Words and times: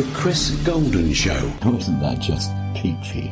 The 0.00 0.10
Chris 0.14 0.52
Golden 0.64 1.12
Show. 1.12 1.52
Wasn't 1.62 2.00
that 2.00 2.20
just 2.20 2.50
peachy? 2.74 3.30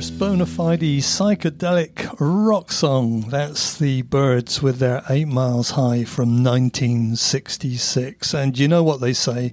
First 0.00 0.18
bona 0.18 0.46
fide 0.46 0.80
psychedelic 0.80 2.16
rock 2.18 2.72
song. 2.72 3.28
That's 3.28 3.76
the 3.76 4.00
Byrds 4.00 4.62
with 4.62 4.78
their 4.78 5.02
Eight 5.10 5.28
Miles 5.28 5.72
High 5.72 6.04
from 6.04 6.42
1966. 6.42 8.32
And 8.32 8.58
you 8.58 8.66
know 8.66 8.82
what 8.82 9.02
they 9.02 9.12
say? 9.12 9.52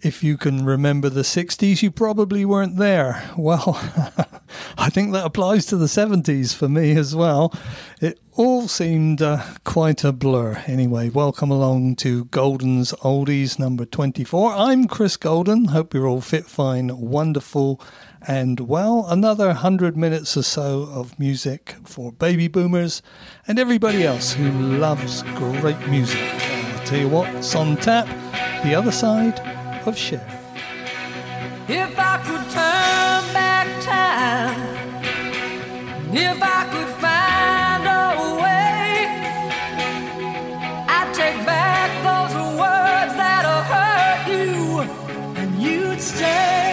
If 0.00 0.22
you 0.22 0.36
can 0.36 0.64
remember 0.64 1.08
the 1.08 1.22
60s, 1.22 1.82
you 1.82 1.90
probably 1.90 2.44
weren't 2.44 2.76
there. 2.76 3.28
Well, 3.36 3.76
I 4.78 4.90
think 4.90 5.12
that 5.12 5.26
applies 5.26 5.66
to 5.66 5.76
the 5.76 5.86
70s 5.86 6.54
for 6.54 6.68
me 6.68 6.96
as 6.96 7.16
well. 7.16 7.52
It 8.00 8.20
all 8.36 8.68
seemed 8.68 9.22
uh, 9.22 9.42
quite 9.64 10.04
a 10.04 10.12
blur. 10.12 10.62
Anyway, 10.66 11.08
welcome 11.10 11.50
along 11.50 11.96
to 11.96 12.26
Golden's 12.26 12.92
Oldies 13.02 13.58
number 13.58 13.84
24. 13.84 14.52
I'm 14.52 14.86
Chris 14.86 15.16
Golden. 15.16 15.64
Hope 15.66 15.94
you're 15.94 16.06
all 16.06 16.20
fit, 16.20 16.46
fine, 16.46 16.96
wonderful, 16.96 17.80
and 18.26 18.60
well, 18.60 19.06
another 19.08 19.46
100 19.48 19.96
minutes 19.96 20.36
or 20.36 20.42
so 20.42 20.88
of 20.92 21.18
music 21.18 21.74
for 21.84 22.12
baby 22.12 22.48
boomers 22.48 23.02
and 23.46 23.58
everybody 23.58 24.04
else 24.04 24.32
who 24.32 24.50
loves 24.50 25.22
great 25.34 25.78
music. 25.88 26.20
I'll 26.20 26.86
tell 26.86 26.98
you 26.98 27.08
what, 27.08 27.34
it's 27.34 27.54
on 27.54 27.76
tap, 27.76 28.06
the 28.64 28.74
other 28.74 28.92
side 28.92 29.40
of 29.86 29.96
Cher. 29.96 30.24
If 31.68 31.98
I 31.98 32.16
could 32.24 32.44
turn 32.50 33.32
back 33.34 33.68
time, 33.82 34.94
if 36.14 36.42
I 36.42 36.64
could 36.72 36.88
find 37.00 37.86
a 37.86 38.06
way, 38.42 39.06
I'd 40.88 41.12
take 41.14 41.46
back 41.46 41.90
those 42.04 42.34
words 42.58 43.14
that 43.16 43.44
hurt 43.70 44.28
you, 44.32 44.80
and 45.40 45.62
you'd 45.62 46.00
stay. 46.00 46.63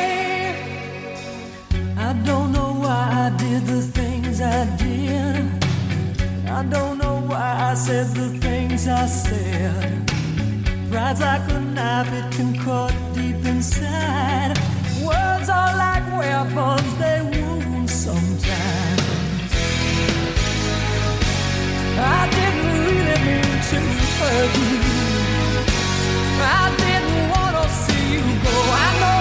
I 3.22 3.30
did 3.38 3.68
the 3.68 3.82
things 3.84 4.42
I 4.42 4.66
did. 4.78 5.46
I 6.50 6.64
don't 6.64 6.98
know 6.98 7.18
why 7.30 7.70
I 7.70 7.76
said 7.76 8.08
the 8.16 8.30
things 8.40 8.88
I 8.88 9.06
said. 9.06 10.08
Pride's 10.90 11.22
like 11.22 11.48
a 11.52 11.60
knife, 11.60 12.12
it 12.20 12.32
can 12.36 12.58
cut 12.58 12.92
deep 13.14 13.46
inside. 13.46 14.58
Words 15.06 15.50
are 15.50 15.74
like 15.86 16.06
weapons, 16.18 16.92
they 16.98 17.22
wound 17.32 17.88
sometimes. 17.92 19.04
I 22.18 22.22
didn't 22.38 22.70
really 22.88 23.18
mean 23.28 23.58
to 23.70 23.80
hurt 24.18 24.54
you. 24.66 24.82
I 26.42 26.64
didn't 26.84 27.30
want 27.34 27.54
to 27.62 27.66
see 27.82 28.14
you 28.14 28.24
go. 28.46 28.56
I 28.86 28.90
know 29.00 29.21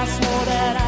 I 0.00 0.06
swore 0.06 0.44
that 0.44 0.80
I 0.80 0.87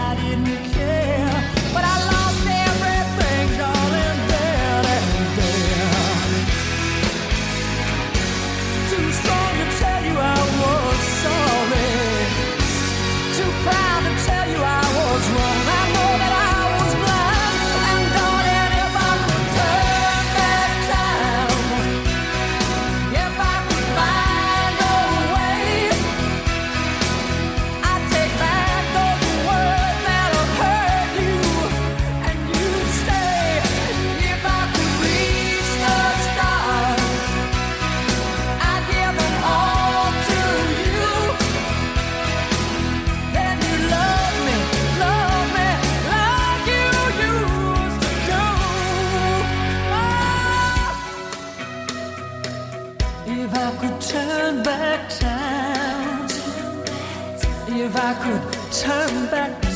if 58.10 58.16
I 58.16 58.24
could 58.24 58.72
turn 58.72 59.69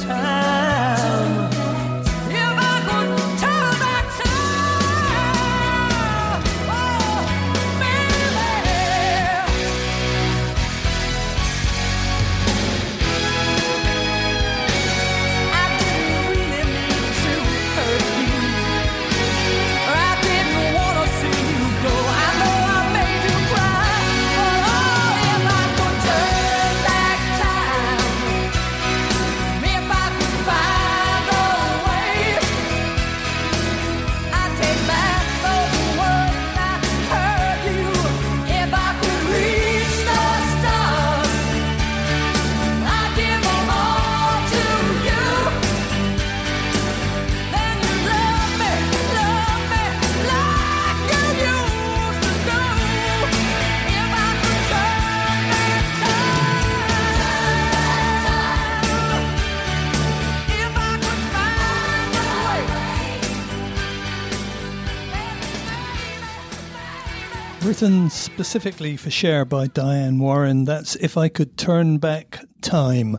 Written 67.75 68.09
specifically 68.09 68.97
for 68.97 69.11
Cher 69.11 69.45
by 69.45 69.67
Diane 69.67 70.21
Warren. 70.21 70.65
That's 70.65 70.95
If 70.95 71.17
I 71.17 71.29
Could 71.29 71.59
Turn 71.59 71.99
Back 71.99 72.39
Time. 72.61 73.19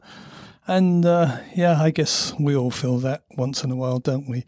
And 0.65 1.05
uh, 1.05 1.39
yeah, 1.53 1.81
I 1.81 1.91
guess 1.91 2.33
we 2.39 2.55
all 2.55 2.71
feel 2.71 2.99
that 2.99 3.23
once 3.35 3.65
in 3.65 3.71
a 3.71 3.75
while, 3.75 3.99
don't 3.99 4.29
we? 4.29 4.45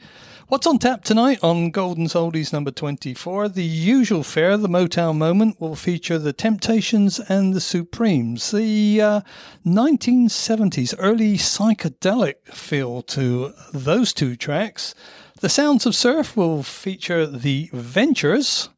What's 0.47 0.65
on 0.65 0.79
tap 0.79 1.03
tonight 1.03 1.39
on 1.43 1.71
Golden's 1.71 2.13
Oldies 2.13 2.53
number 2.53 2.71
24? 2.71 3.49
The 3.49 3.65
usual 3.65 4.23
fare, 4.23 4.55
the 4.55 4.69
Motown 4.69 5.17
moment, 5.17 5.59
will 5.59 5.75
feature 5.75 6.17
the 6.17 6.31
Temptations 6.31 7.19
and 7.19 7.53
the 7.53 7.59
Supremes. 7.59 8.51
The 8.51 9.01
uh, 9.01 9.21
1970s 9.65 10.95
early 10.99 11.33
psychedelic 11.33 12.35
feel 12.53 13.01
to 13.01 13.51
those 13.73 14.13
two 14.13 14.37
tracks. 14.37 14.95
The 15.41 15.49
Sounds 15.49 15.85
of 15.85 15.95
Surf 15.95 16.37
will 16.37 16.63
feature 16.63 17.25
the 17.25 17.69
Ventures 17.73 18.69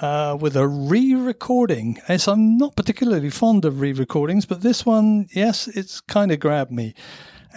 uh, 0.00 0.36
with 0.40 0.56
a 0.56 0.68
re-recording. 0.68 1.98
As 2.08 2.28
I'm 2.28 2.58
not 2.58 2.76
particularly 2.76 3.30
fond 3.30 3.64
of 3.64 3.80
re-recordings, 3.80 4.46
but 4.46 4.60
this 4.60 4.84
one, 4.84 5.28
yes, 5.32 5.68
it's 5.68 6.00
kind 6.00 6.32
of 6.32 6.40
grabbed 6.40 6.72
me. 6.72 6.94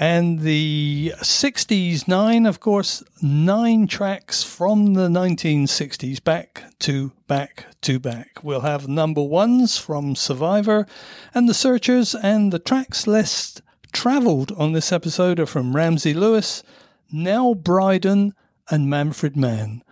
And 0.02 0.40
the 0.40 1.14
60s 1.18 2.08
nine, 2.08 2.46
of 2.46 2.62
course, 2.62 3.04
nine 3.22 3.86
tracks 3.86 4.44
from 4.44 4.94
the 4.94 5.10
1960s 5.10 6.24
back 6.24 6.64
to 6.80 7.12
back 7.28 7.66
to 7.82 8.00
back. 8.00 8.40
We'll 8.42 8.62
have 8.62 8.88
number 8.88 9.22
ones 9.22 9.78
from 9.78 10.16
Survivor 10.16 10.88
and 11.34 11.50
The 11.50 11.54
Searchers, 11.54 12.16
and 12.16 12.54
the 12.54 12.60
tracks 12.60 13.08
less 13.08 13.62
travelled 13.92 14.54
on 14.54 14.72
this 14.72 14.94
episode 14.94 15.38
are 15.38 15.46
from 15.46 15.76
Ramsey 15.76 16.14
Lewis, 16.14 16.64
Nell 17.12 17.54
Bryden, 17.54 18.34
and 18.70 18.90
Manfred 18.90 19.36
Mann. 19.36 19.84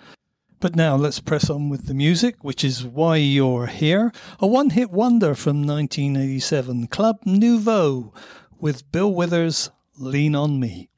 But 0.60 0.76
now 0.76 0.96
let's 0.96 1.20
press 1.20 1.52
on 1.52 1.70
with 1.70 1.86
the 1.86 1.94
music, 1.94 2.44
which 2.44 2.64
is 2.64 2.84
why 2.84 3.18
you're 3.18 3.68
here. 3.68 4.12
A 4.40 4.48
one 4.48 4.72
hit 4.72 4.90
wonder 4.90 5.36
from 5.36 5.68
1987, 5.68 6.88
Club 6.88 7.20
Nouveau, 7.26 8.12
with 8.60 8.92
Bill 8.92 9.14
Withers, 9.14 9.70
Lean 10.00 10.34
on 10.34 10.60
Me. 10.60 10.90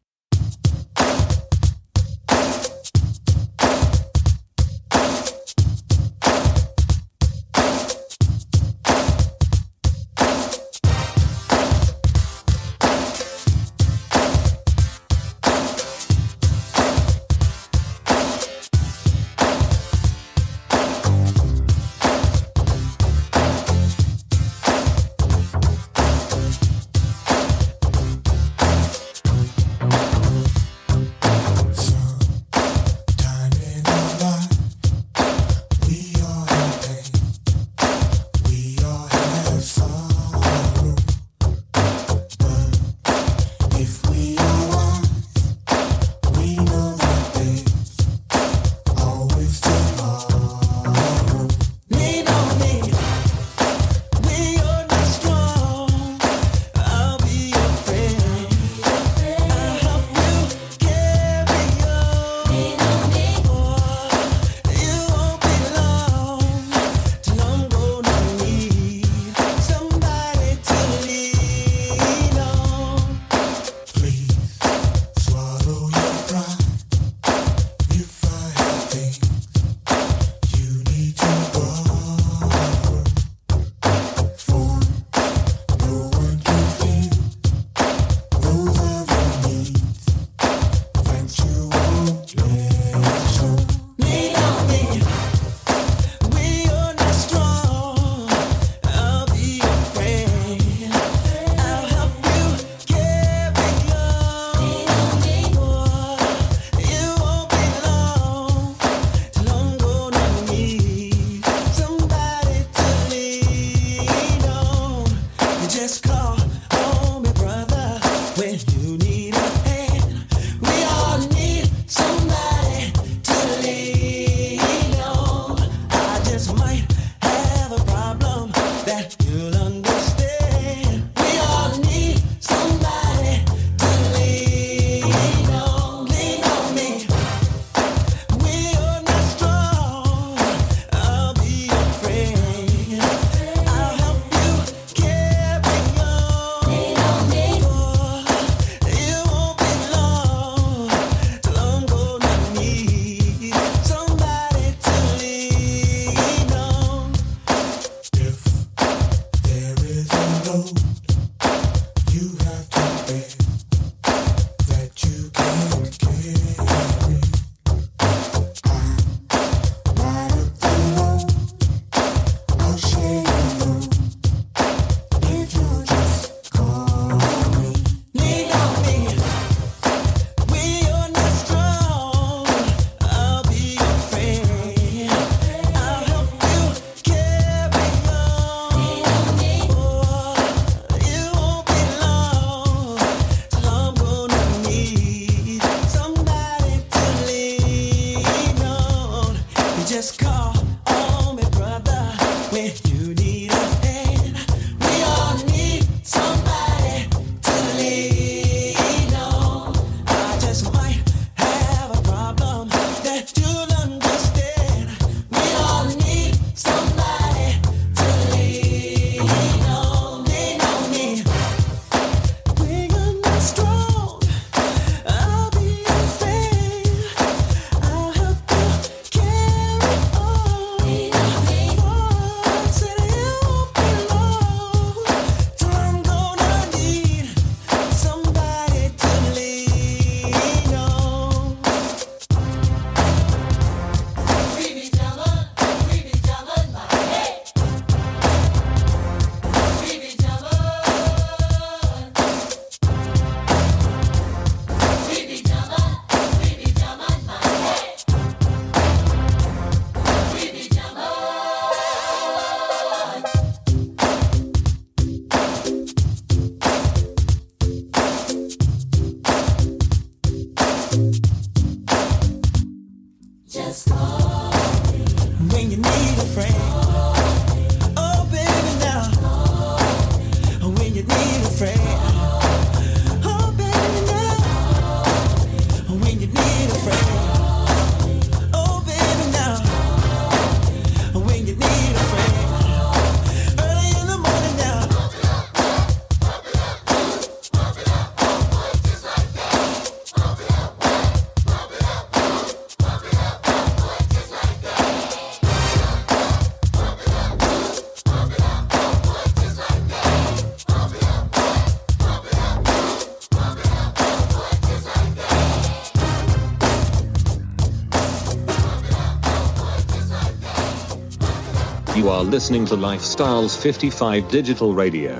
Are 322.20 322.26
listening 322.26 322.66
to 322.66 322.76
Lifestyles 322.76 323.58
55 323.58 324.28
Digital 324.28 324.74
Radio. 324.74 325.18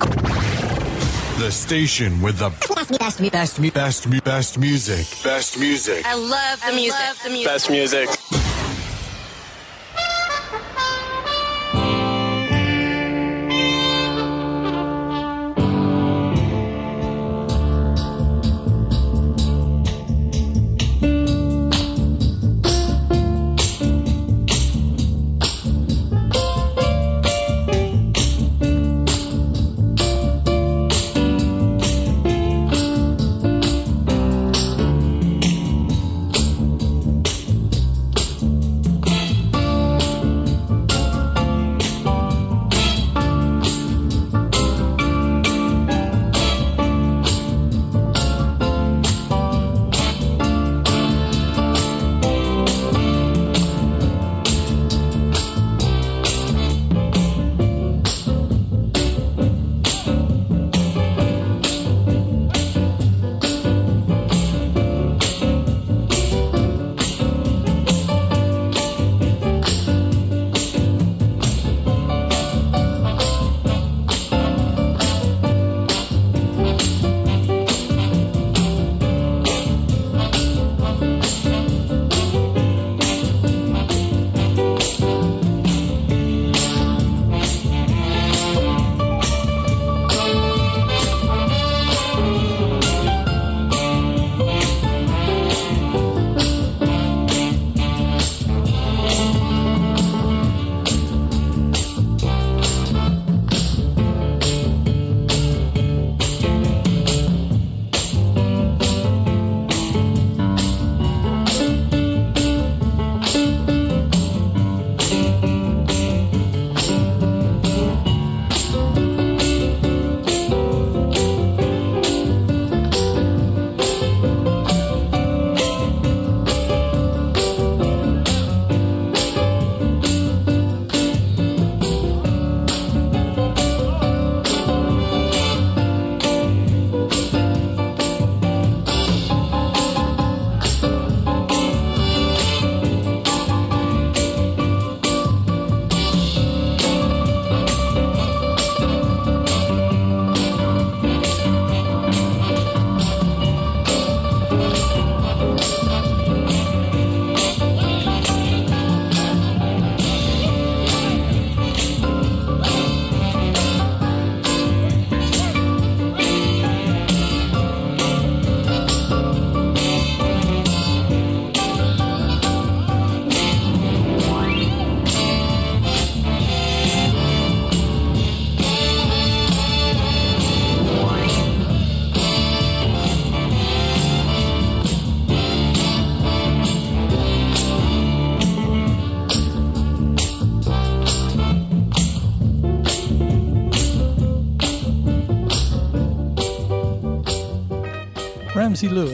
The 1.40 1.50
station 1.50 2.22
with 2.22 2.40
the 2.40 2.50
best, 2.76 3.00
best, 3.00 3.32
best, 3.32 3.74
best, 3.74 4.24
best 4.26 4.58
music. 4.58 5.08
Best 5.24 5.58
music. 5.58 6.06
I 6.06 6.16
love 6.16 6.60
the 6.60 6.74
I 6.74 6.76
music. 6.76 7.00
Love 7.00 7.24
the 7.24 7.30
music. 7.30 7.48
Best 7.48 7.70
music. 7.70 8.19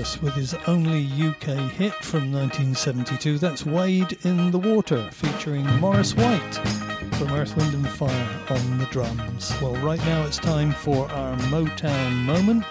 With 0.06 0.36
his 0.36 0.54
only 0.68 1.04
UK 1.04 1.58
hit 1.72 1.94
from 1.96 2.32
1972. 2.32 3.39
That's 3.39 3.65
Wade 3.65 4.20
in 4.24 4.52
the 4.52 4.60
Water, 4.60 5.10
featuring 5.12 5.65
Maurice 5.80 6.15
White 6.15 6.56
from 7.15 7.34
Earth, 7.34 7.58
Wind 7.58 7.74
and 7.74 7.89
Fire 7.89 8.30
on 8.52 8.78
the 8.78 8.86
drums. 8.91 9.52
Well, 9.63 9.76
right 9.78 10.00
now 10.06 10.24
it's 10.24 10.38
time 10.38 10.74
for 10.74 11.10
our 11.12 11.36
Motown 11.50 12.24
moment. 12.24 12.63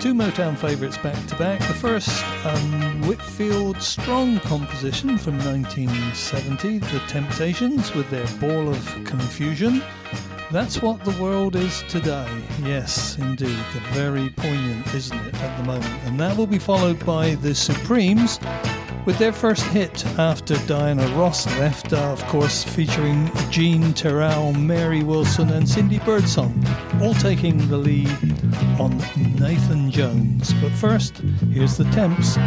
Two 0.00 0.14
Motown 0.14 0.56
favourites 0.56 0.96
back 0.96 1.26
to 1.26 1.36
back. 1.36 1.60
The 1.60 1.74
first, 1.74 2.24
um, 2.46 3.02
Whitfield 3.02 3.82
Strong 3.82 4.40
composition 4.40 5.18
from 5.18 5.36
1970, 5.40 6.78
The 6.78 7.00
Temptations 7.08 7.94
with 7.94 8.08
their 8.08 8.26
Ball 8.40 8.70
of 8.70 9.04
Confusion. 9.04 9.82
That's 10.50 10.80
what 10.80 11.04
the 11.04 11.22
world 11.22 11.56
is 11.56 11.84
today. 11.88 12.26
Yes, 12.62 13.18
indeed. 13.18 13.58
Very 13.92 14.30
poignant, 14.30 14.94
isn't 14.94 15.26
it, 15.26 15.34
at 15.42 15.56
the 15.58 15.64
moment? 15.64 15.92
And 16.04 16.18
that 16.20 16.38
will 16.38 16.46
be 16.46 16.58
followed 16.58 17.04
by 17.04 17.34
the 17.34 17.54
Supremes 17.54 18.40
with 19.04 19.18
their 19.18 19.32
first 19.32 19.62
hit 19.64 20.06
after 20.18 20.56
Diana 20.66 21.06
Ross 21.16 21.46
left, 21.58 21.92
uh, 21.92 21.98
of 22.12 22.24
course, 22.28 22.64
featuring 22.64 23.30
Jean 23.50 23.92
Terrell, 23.92 24.54
Mary 24.54 25.02
Wilson, 25.02 25.50
and 25.50 25.68
Cindy 25.68 25.98
Birdsong, 25.98 26.64
all 27.02 27.14
taking 27.14 27.68
the 27.68 27.76
lead 27.76 28.08
on 28.80 28.96
Nathan 29.38 29.90
Jones. 29.90 30.54
But 30.62 30.72
first, 30.72 31.18
here's 31.52 31.76
the 31.76 31.84
Temps. 31.84 32.38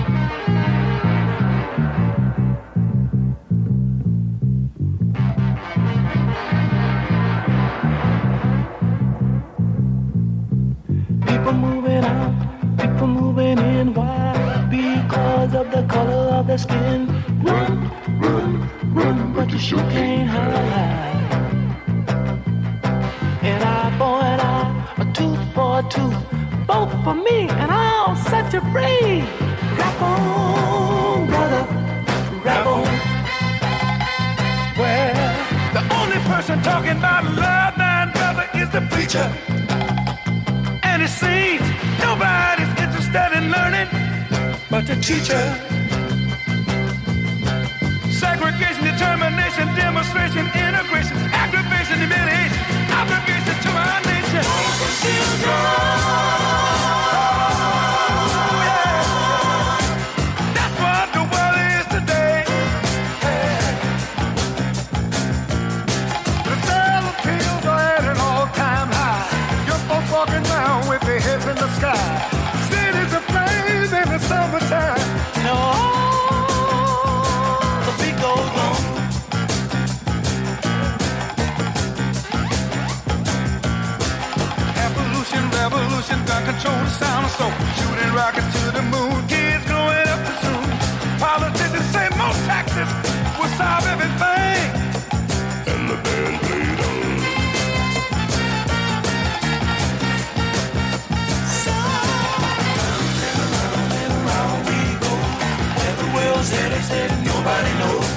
The 15.69 15.83
color 15.83 16.23
of 16.39 16.47
the 16.47 16.57
skin. 16.57 17.07
Run, 17.43 17.91
run, 18.19 18.69
run, 18.93 19.33
but 19.33 19.51
you 19.51 19.59
sure 19.59 19.85
can't 19.91 20.29
hide. 20.29 21.21
An 23.43 23.61
eye 23.61 23.97
for 23.97 24.17
an 24.31 24.39
eye, 24.39 24.93
a 24.97 25.05
tooth 25.13 25.53
for 25.53 25.79
a 25.79 25.83
tooth. 25.89 26.17
Vote 26.65 26.91
for 27.03 27.13
me, 27.13 27.47
and 27.61 27.71
I'll 27.71 28.15
set 28.15 28.51
you 28.53 28.61
free. 28.73 29.21
Rap 29.77 30.01
on, 30.01 31.27
brother, 31.27 31.63
rap 32.45 32.65
on. 32.65 32.83
Well, 34.79 35.13
the 35.77 35.83
only 35.99 36.19
person 36.31 36.61
talking 36.63 36.97
about 36.97 37.23
love, 37.35 37.77
man, 37.77 38.11
brother, 38.13 38.47
is 38.55 38.69
the 38.71 38.81
preacher. 38.89 39.27
And 40.83 41.03
it 41.03 41.09
seems 41.09 41.65
nobody's 41.99 42.71
interested 42.81 43.31
in 43.37 43.51
learning 43.51 44.00
but 44.71 44.87
the 44.87 44.95
teacher 44.95 45.43
segregation, 48.09 48.83
determination, 48.85 49.67
demonstration, 49.75 50.47
integration, 50.55 51.17
aggravation, 51.35 51.97
humiliation, 51.99 52.61
obligation 52.95 53.55
to 53.65 53.69
our 53.83 53.99
nation. 54.07 54.45
That's 60.55 60.77
what 60.79 61.07
the 61.17 61.23
world 61.31 61.57
is 61.75 61.85
today. 61.91 62.45
The 66.47 66.55
are 67.67 67.87
at 67.97 68.05
an 68.05 68.17
all-time 68.17 68.87
high. 68.87 69.27
Folks 69.89 70.11
walking 70.13 70.45
around 70.47 70.87
with 70.87 71.01
their 71.01 71.19
heads 71.19 71.45
in 71.45 71.55
the 71.55 71.69
sky. 71.75 72.30
Control 86.61 86.83
the 86.83 86.89
sound 86.91 87.25
of 87.25 87.31
soul. 87.31 87.51
Shooting 87.77 88.13
rockets 88.13 88.45
to 88.61 88.71
the 88.71 88.81
moon, 88.83 89.27
kids 89.27 89.65
growing 89.65 90.07
up 90.13 90.21
too 90.27 90.37
soon. 90.45 90.69
Politicians 91.17 91.87
say 91.93 92.07
more 92.17 92.35
taxes 92.45 92.89
will 93.37 93.51
solve 93.57 93.85
everything. 93.93 94.61
And 95.71 95.89
the 95.89 95.97
band 96.05 96.35
played 96.45 96.79
on. 96.89 97.03
So, 101.63 101.73
round 102.77 103.17
and 103.27 103.39
around 103.47 103.91
and 104.03 104.13
around 104.21 104.59
we 104.69 104.79
go. 105.01 105.13
Where 105.77 105.95
the 106.01 106.07
world's 106.15 106.49
headed, 106.51 107.11
nobody 107.25 107.73
knows. 107.79 108.10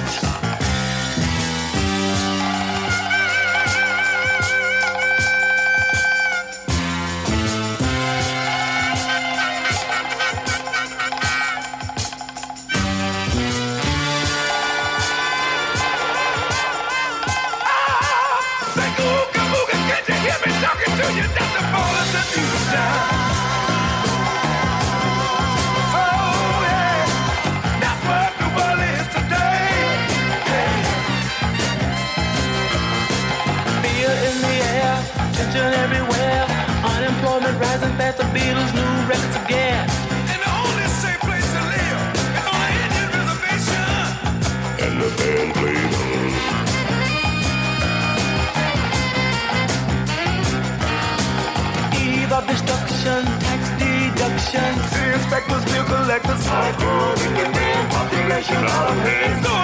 Population 58.47 59.45
all 59.45 59.54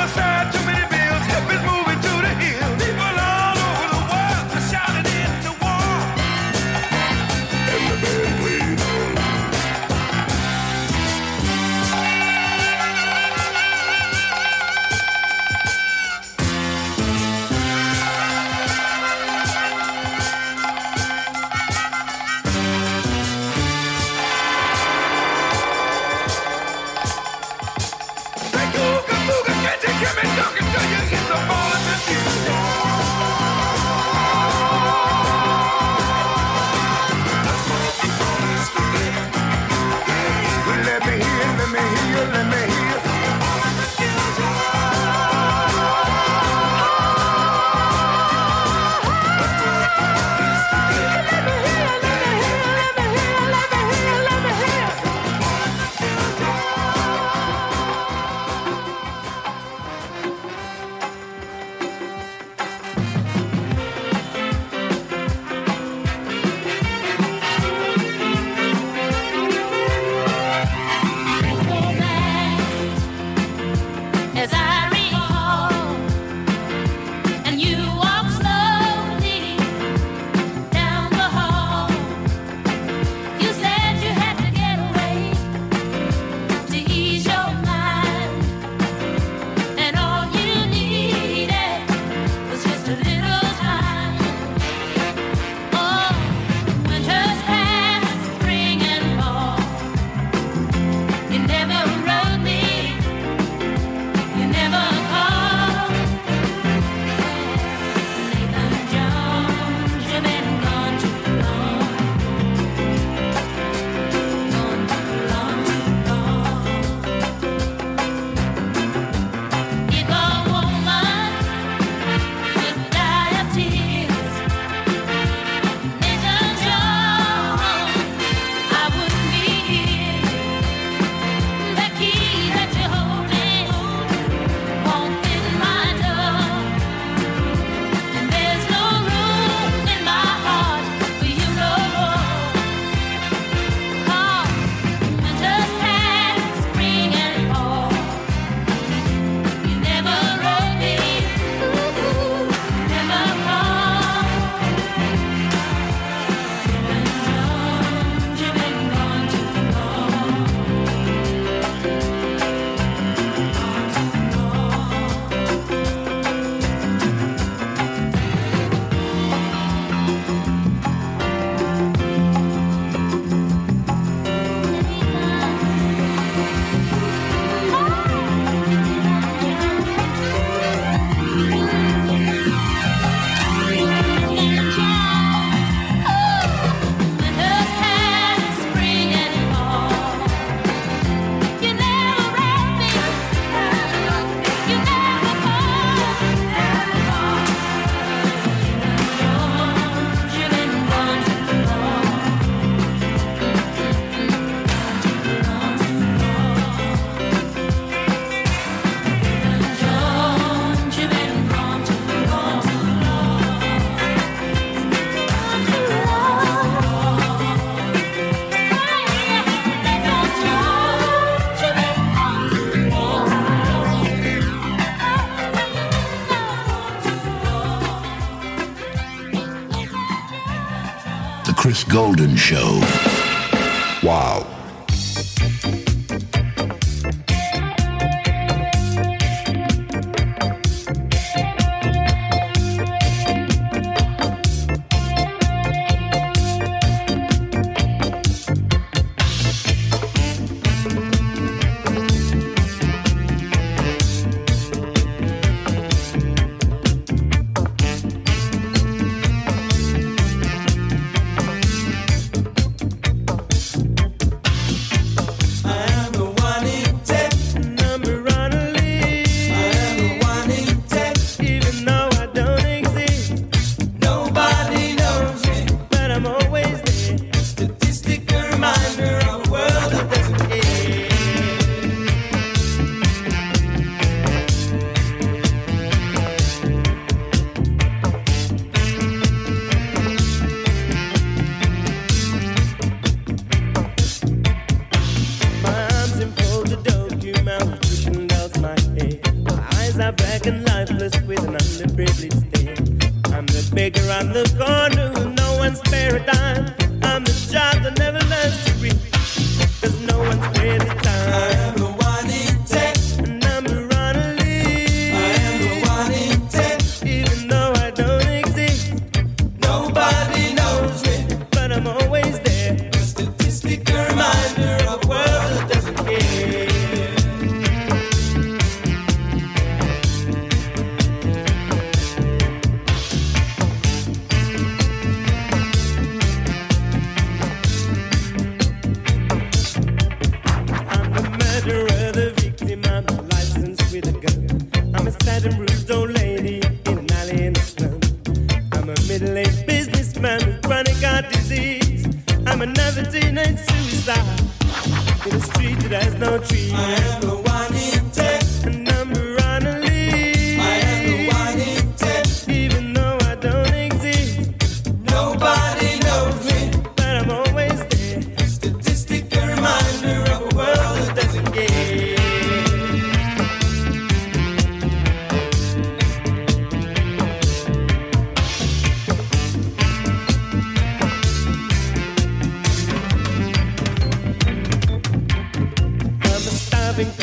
Golden 231.91 232.38
Show. 232.38 233.01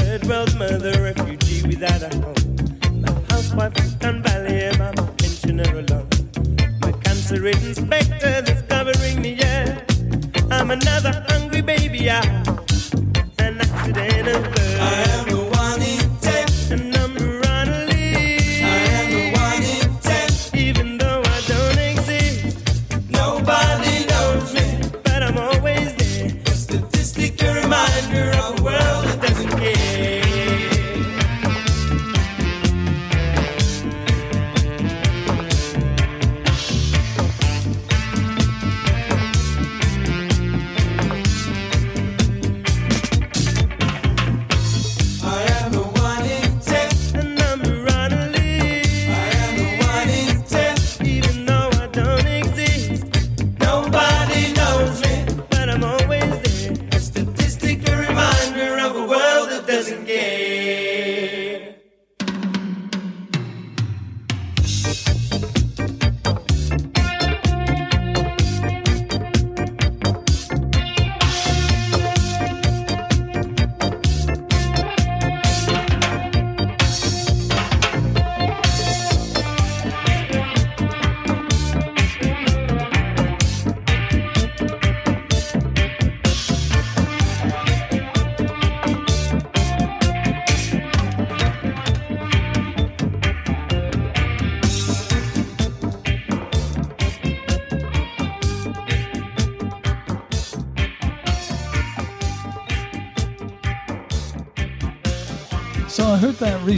third 0.09 0.27
world 0.27 0.59
mother, 0.59 1.03
refugee 1.03 1.67
without 1.67 2.03
a 2.03 2.09
home. 2.17 3.03
My 3.03 3.13
housewife 3.29 3.77
and 4.03 4.25
valley, 4.25 4.65
and 4.65 4.81
I'm 4.81 4.99
a 4.99 5.07
pensioner 5.19 5.71
alone. 5.71 6.09
My 6.81 6.93
cancer-ridden 7.05 7.75
specter 7.75 8.41
that's 8.41 8.63
covering 8.63 9.21
the 9.21 9.37
air. 9.45 9.85
I'm 10.51 10.71
another 10.71 11.13
hungry 11.29 11.61
baby. 11.61 12.11
I 12.11 12.23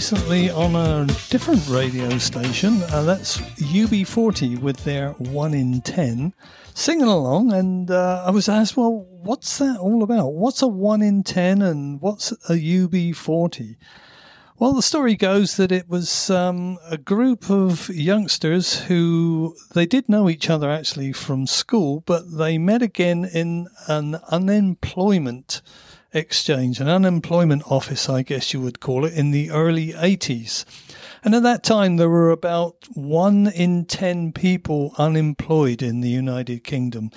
recently 0.01 0.49
on 0.49 0.75
a 0.75 1.05
different 1.29 1.61
radio 1.69 2.17
station. 2.17 2.83
Uh, 2.85 3.03
that's 3.03 3.37
UB40 3.59 4.59
with 4.59 4.83
their 4.83 5.11
1 5.11 5.53
in 5.53 5.83
10 5.83 6.33
singing 6.73 7.07
along. 7.07 7.53
And 7.53 7.91
uh, 7.91 8.25
I 8.27 8.31
was 8.31 8.49
asked, 8.49 8.79
well, 8.79 9.07
what's 9.11 9.59
that 9.59 9.77
all 9.79 10.03
about? 10.03 10.33
What's 10.33 10.63
a 10.63 10.69
1 10.69 11.03
in 11.03 11.23
10 11.23 11.61
and 11.61 12.01
what's 12.01 12.33
a 12.49 12.55
UB40? 12.55 13.77
Well, 14.59 14.73
the 14.73 14.81
story 14.81 15.17
goes 15.17 15.59
that 15.59 15.71
it 15.71 15.87
was 15.87 16.31
um, 16.31 16.79
a 16.91 16.97
group 16.97 17.51
of 17.51 17.91
youngsters 17.91 18.81
who 18.81 19.55
they 19.75 19.85
did 19.85 20.09
know 20.09 20.31
each 20.31 20.49
other 20.49 20.71
actually 20.71 21.13
from 21.13 21.47
school, 21.47 22.05
but 22.07 22.39
they 22.39 22.57
met 22.57 22.81
again 22.81 23.27
in 23.27 23.69
an 23.87 24.15
unemployment 24.31 25.61
exchange, 26.13 26.81
an 26.81 26.89
unemployment 26.89 27.63
office, 27.71 28.09
I 28.09 28.23
guess 28.23 28.53
you 28.53 28.61
would 28.61 28.81
call 28.81 29.05
it, 29.05 29.15
in 29.15 29.31
the 29.31 29.51
early 29.51 29.93
80s. 29.93 30.65
And 31.23 31.35
at 31.35 31.43
that 31.43 31.63
time, 31.63 31.97
there 31.97 32.09
were 32.09 32.31
about 32.31 32.77
one 32.95 33.49
in 33.49 33.85
10 33.85 34.33
people 34.33 34.95
unemployed 34.99 35.83
in 35.83 36.01
the 36.01 36.09
United 36.09 36.65
Kingdom. 36.65 37.11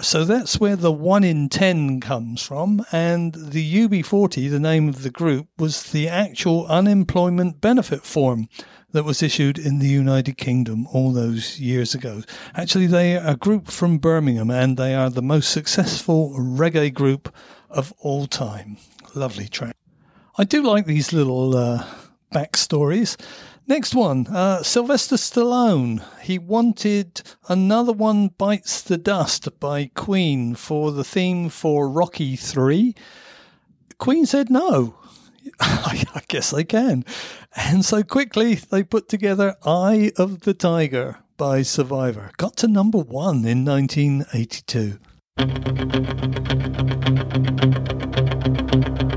So 0.00 0.24
that's 0.24 0.58
where 0.58 0.76
the 0.76 0.90
1 0.90 1.22
in 1.22 1.50
10 1.50 2.00
comes 2.00 2.40
from. 2.40 2.84
And 2.92 3.34
the 3.34 3.86
UB40, 3.86 4.50
the 4.50 4.58
name 4.58 4.88
of 4.88 5.02
the 5.02 5.10
group, 5.10 5.48
was 5.58 5.92
the 5.92 6.08
actual 6.08 6.66
unemployment 6.66 7.60
benefit 7.60 8.02
form 8.02 8.48
that 8.92 9.04
was 9.04 9.22
issued 9.22 9.58
in 9.58 9.78
the 9.78 9.88
United 9.88 10.38
Kingdom 10.38 10.86
all 10.92 11.12
those 11.12 11.58
years 11.58 11.94
ago. 11.94 12.22
Actually, 12.54 12.86
they 12.86 13.16
are 13.16 13.26
a 13.26 13.36
group 13.36 13.68
from 13.68 13.98
Birmingham 13.98 14.50
and 14.50 14.76
they 14.76 14.94
are 14.94 15.10
the 15.10 15.22
most 15.22 15.50
successful 15.50 16.34
reggae 16.38 16.92
group 16.92 17.34
of 17.72 17.92
all 18.00 18.26
time. 18.26 18.76
Lovely 19.14 19.48
track. 19.48 19.76
I 20.38 20.44
do 20.44 20.62
like 20.62 20.86
these 20.86 21.12
little 21.12 21.56
uh, 21.56 21.84
backstories. 22.32 23.20
Next 23.66 23.94
one, 23.94 24.26
uh, 24.26 24.62
Sylvester 24.62 25.16
Stallone. 25.16 26.02
He 26.20 26.38
wanted 26.38 27.22
another 27.48 27.92
one 27.92 28.28
bites 28.28 28.82
the 28.82 28.98
dust 28.98 29.48
by 29.60 29.90
Queen 29.94 30.54
for 30.54 30.90
the 30.90 31.04
theme 31.04 31.48
for 31.48 31.88
Rocky 31.88 32.34
3. 32.34 32.94
Queen 33.98 34.26
said 34.26 34.50
no. 34.50 34.96
I 35.60 36.22
guess 36.28 36.50
they 36.50 36.64
can. 36.64 37.04
And 37.54 37.84
so 37.84 38.02
quickly 38.02 38.54
they 38.54 38.82
put 38.82 39.08
together 39.08 39.56
Eye 39.64 40.12
of 40.16 40.40
the 40.40 40.54
Tiger 40.54 41.18
by 41.36 41.62
Survivor. 41.62 42.30
Got 42.36 42.56
to 42.58 42.68
number 42.68 42.98
one 42.98 43.44
in 43.44 43.64
1982. 43.64 44.98
Thank 45.36 45.66
you. 49.02 49.11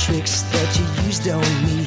Stepping 0.00 1.12
stone. 1.12 1.79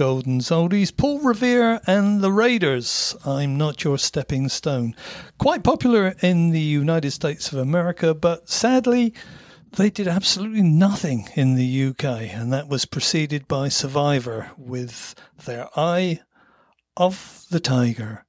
Row 0.00 0.06
on 0.06 0.14
Golden's 0.14 0.50
Oldies. 0.50 0.96
Paul 0.96 1.20
Revere 1.20 1.80
and 1.86 2.20
the 2.20 2.32
Raiders. 2.32 3.16
I'm 3.24 3.56
not 3.56 3.84
your 3.84 3.98
stepping 3.98 4.48
stone. 4.48 4.94
Quite 5.38 5.62
popular 5.62 6.14
in 6.22 6.50
the 6.50 6.60
United 6.60 7.12
States 7.12 7.52
of 7.52 7.58
America, 7.58 8.14
but 8.14 8.48
sadly, 8.48 9.14
they 9.72 9.90
did 9.90 10.08
absolutely 10.08 10.62
nothing 10.62 11.28
in 11.34 11.54
the 11.54 11.86
UK, 11.88 12.04
and 12.04 12.52
that 12.52 12.68
was 12.68 12.84
preceded 12.84 13.46
by 13.48 13.68
Survivor 13.68 14.50
with 14.56 15.14
their 15.44 15.68
Eye 15.76 16.20
of 16.96 17.44
the 17.50 17.60
Tiger. 17.60 18.24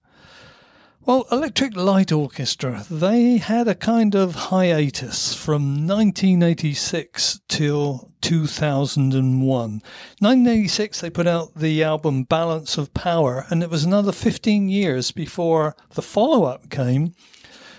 Well, 1.06 1.26
Electric 1.32 1.76
Light 1.78 2.12
Orchestra, 2.12 2.86
they 2.92 3.38
had 3.38 3.70
a 3.70 3.76
kind 3.76 4.14
of 4.14 4.36
hiatus 4.36 5.34
from 5.34 5.88
1986 5.88 7.40
till 7.48 8.07
2001. 8.22 9.50
1986, 9.50 11.02
they 11.02 11.10
put 11.10 11.28
out 11.28 11.56
the 11.56 11.84
album 11.84 12.24
Balance 12.24 12.78
of 12.78 12.94
Power, 12.94 13.46
and 13.50 13.64
it 13.64 13.70
was 13.70 13.84
another 13.84 14.12
15 14.12 14.70
years 14.70 15.12
before 15.12 15.76
the 15.94 16.02
follow 16.02 16.46
up 16.46 16.70
came, 16.70 17.14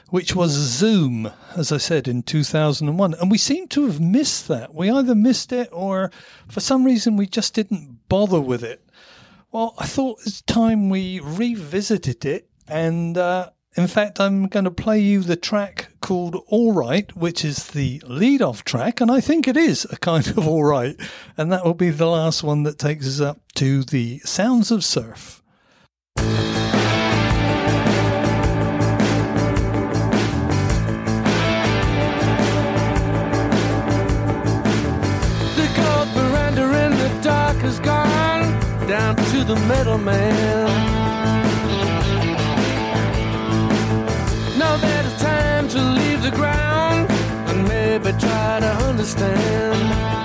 which 0.09 0.35
was 0.35 0.53
Zoom, 0.53 1.31
as 1.57 1.71
I 1.73 1.77
said, 1.77 2.09
in 2.09 2.23
2001. 2.23 3.15
And 3.15 3.31
we 3.31 3.39
seem 3.39 3.69
to 3.69 3.87
have 3.87 4.01
missed 4.01 4.49
that. 4.49 4.75
We 4.75 4.91
either 4.91 5.15
missed 5.15 5.53
it 5.53 5.69
or 5.73 6.11
for 6.49 6.61
some 6.61 6.85
reason 6.85 7.17
we 7.17 7.27
just 7.27 7.55
didn't 7.55 8.09
bother 8.09 8.41
with 8.41 8.63
it. 8.63 8.83
Well, 9.51 9.75
I 9.79 9.87
thought 9.87 10.21
it's 10.27 10.43
time 10.43 10.91
we 10.91 11.21
revisited 11.21 12.25
it, 12.25 12.49
and 12.67 13.17
uh, 13.17 13.51
in 13.77 13.87
fact, 13.87 14.21
I'm 14.21 14.49
going 14.49 14.65
to 14.65 14.71
play 14.71 14.99
you 14.99 15.23
the 15.23 15.37
track 15.37 15.88
called 16.01 16.43
All 16.49 16.73
Right, 16.73 17.15
which 17.17 17.45
is 17.45 17.69
the 17.69 18.03
lead 18.07 18.43
off 18.43 18.65
track, 18.65 19.01
and 19.01 19.11
I 19.11 19.21
think 19.21 19.49
it 19.49 19.57
is 19.57 19.87
a 19.91 19.97
kind 19.97 20.27
of 20.27 20.47
all 20.47 20.65
right, 20.65 20.97
and 21.37 21.53
that 21.53 21.65
will 21.65 21.75
be 21.75 21.91
the 21.91 22.07
last 22.07 22.43
one 22.43 22.63
that 22.65 22.79
takes 22.79 23.07
us 23.07 23.21
up 23.21 23.41
to 23.57 23.83
the 23.85 24.19
Sounds 24.21 24.71
of 24.71 24.85
Surf. 24.85 25.43
The 26.17 26.25
gold 35.77 36.09
veranda 36.15 36.87
in 36.87 36.93
the 36.93 37.21
dark 37.23 37.57
has 37.59 37.79
gone 37.81 38.89
down 38.89 39.17
to 39.17 39.45
the 39.45 39.57
middleman. 39.67 40.68
The 46.31 46.37
ground 46.37 47.11
and 47.49 47.69
maybe 47.69 48.13
try 48.19 48.61
to 48.61 48.71
understand. 48.89 50.18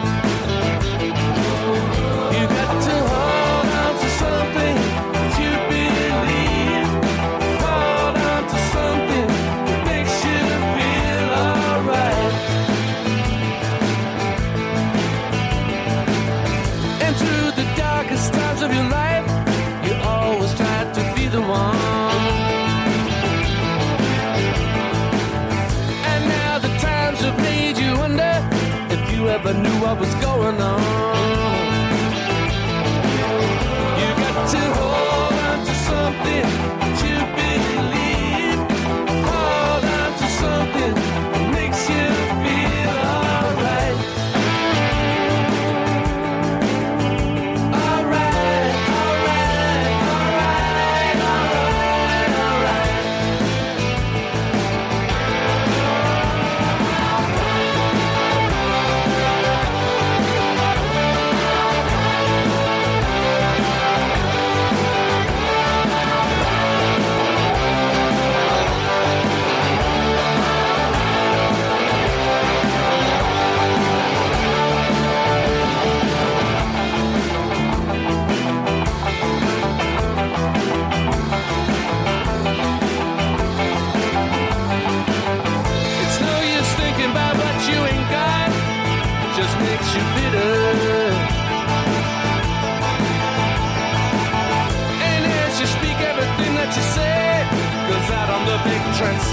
What 29.94 30.00
was 30.00 30.16
going 30.16 30.60
on. 30.60 31.13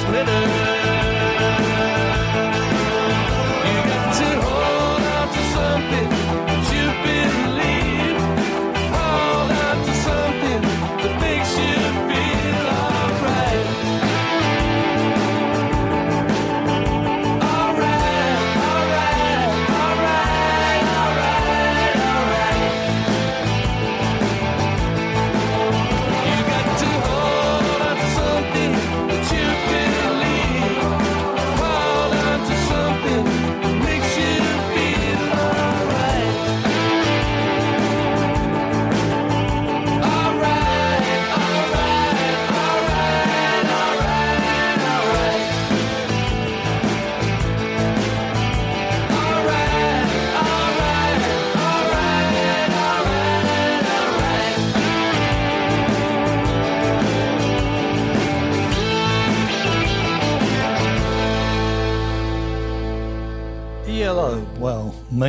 Big 0.09 0.60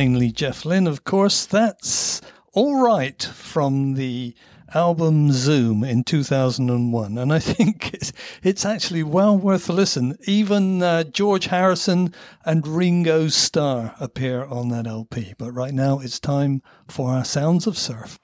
mainly 0.02 0.32
Jeff 0.32 0.64
Lynne, 0.64 0.88
of 0.88 1.04
course. 1.04 1.46
That's 1.46 2.20
All 2.54 2.82
Right 2.82 3.22
from 3.22 3.94
the 3.94 4.34
album 4.74 5.30
Zoom 5.30 5.84
in 5.84 6.02
2001. 6.02 7.16
And 7.16 7.32
I 7.32 7.38
think 7.38 7.94
it's, 7.94 8.12
it's 8.42 8.64
actually 8.64 9.04
well 9.04 9.38
worth 9.38 9.68
a 9.68 9.72
listen. 9.72 10.18
Even 10.24 10.82
uh, 10.82 11.04
George 11.04 11.44
Harrison 11.44 12.12
and 12.44 12.66
Ringo 12.66 13.28
Starr 13.28 13.94
appear 14.00 14.44
on 14.44 14.70
that 14.70 14.88
LP. 14.88 15.34
But 15.38 15.52
right 15.52 15.72
now 15.72 16.00
it's 16.00 16.18
time 16.18 16.62
for 16.88 17.10
our 17.10 17.24
Sounds 17.24 17.68
of 17.68 17.78
Surf. 17.78 18.18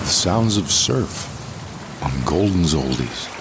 The 0.00 0.04
Sounds 0.04 0.58
of 0.58 0.70
Surf 0.70 2.02
on 2.02 2.22
Golden's 2.26 2.74
Oldies. 2.74 3.32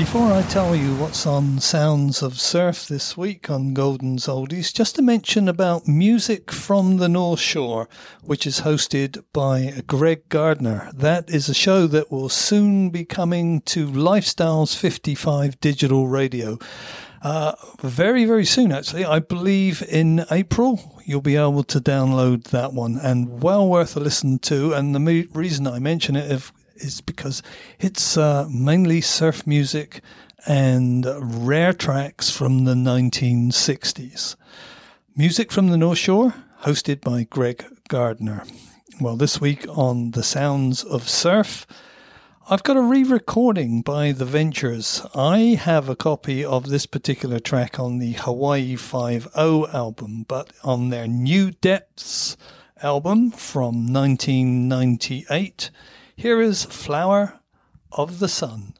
Before 0.00 0.32
I 0.32 0.40
tell 0.40 0.74
you 0.74 0.94
what's 0.94 1.26
on 1.26 1.60
Sounds 1.60 2.22
of 2.22 2.40
Surf 2.40 2.88
this 2.88 3.18
week 3.18 3.50
on 3.50 3.74
Golden's 3.74 4.28
Oldies, 4.28 4.72
just 4.72 4.96
to 4.96 5.02
mention 5.02 5.46
about 5.46 5.86
Music 5.86 6.50
from 6.50 6.96
the 6.96 7.08
North 7.08 7.38
Shore, 7.38 7.86
which 8.22 8.46
is 8.46 8.62
hosted 8.62 9.22
by 9.34 9.82
Greg 9.86 10.26
Gardner. 10.30 10.90
That 10.94 11.28
is 11.28 11.50
a 11.50 11.54
show 11.54 11.86
that 11.88 12.10
will 12.10 12.30
soon 12.30 12.88
be 12.88 13.04
coming 13.04 13.60
to 13.66 13.86
Lifestyles 13.88 14.74
55 14.74 15.60
digital 15.60 16.08
radio. 16.08 16.58
Uh, 17.20 17.52
very, 17.82 18.24
very 18.24 18.46
soon, 18.46 18.72
actually. 18.72 19.04
I 19.04 19.18
believe 19.18 19.82
in 19.86 20.24
April, 20.30 21.02
you'll 21.04 21.20
be 21.20 21.36
able 21.36 21.64
to 21.64 21.78
download 21.78 22.44
that 22.44 22.72
one 22.72 22.96
and 22.96 23.42
well 23.42 23.68
worth 23.68 23.98
a 23.98 24.00
listen 24.00 24.38
to. 24.38 24.72
And 24.72 24.94
the 24.94 25.00
me- 25.00 25.28
reason 25.34 25.66
I 25.66 25.78
mention 25.78 26.16
it 26.16 26.32
is 26.32 26.50
is 26.80 27.00
because 27.00 27.42
it's 27.78 28.16
uh, 28.16 28.46
mainly 28.50 29.00
surf 29.00 29.46
music 29.46 30.02
and 30.46 31.06
rare 31.46 31.72
tracks 31.72 32.30
from 32.30 32.64
the 32.64 32.74
1960s. 32.74 34.36
Music 35.16 35.52
from 35.52 35.68
the 35.68 35.76
North 35.76 35.98
Shore, 35.98 36.34
hosted 36.62 37.00
by 37.00 37.24
Greg 37.24 37.64
Gardner. 37.88 38.44
Well, 39.00 39.16
this 39.16 39.40
week 39.40 39.66
on 39.68 40.12
The 40.12 40.22
Sounds 40.22 40.84
of 40.84 41.08
Surf, 41.08 41.66
I've 42.48 42.62
got 42.62 42.76
a 42.76 42.82
re 42.82 43.04
recording 43.04 43.80
by 43.82 44.12
The 44.12 44.24
Ventures. 44.24 45.06
I 45.14 45.56
have 45.60 45.88
a 45.88 45.94
copy 45.94 46.44
of 46.44 46.68
this 46.68 46.84
particular 46.84 47.38
track 47.38 47.78
on 47.78 47.98
the 47.98 48.12
Hawaii 48.12 48.76
5 48.76 49.28
album, 49.34 50.24
but 50.26 50.52
on 50.64 50.88
their 50.88 51.06
New 51.06 51.52
Depths 51.52 52.36
album 52.82 53.30
from 53.30 53.92
1998, 53.92 55.70
here 56.20 56.42
is 56.42 56.66
Flower 56.66 57.40
of 57.92 58.18
the 58.18 58.28
Sun. 58.28 58.74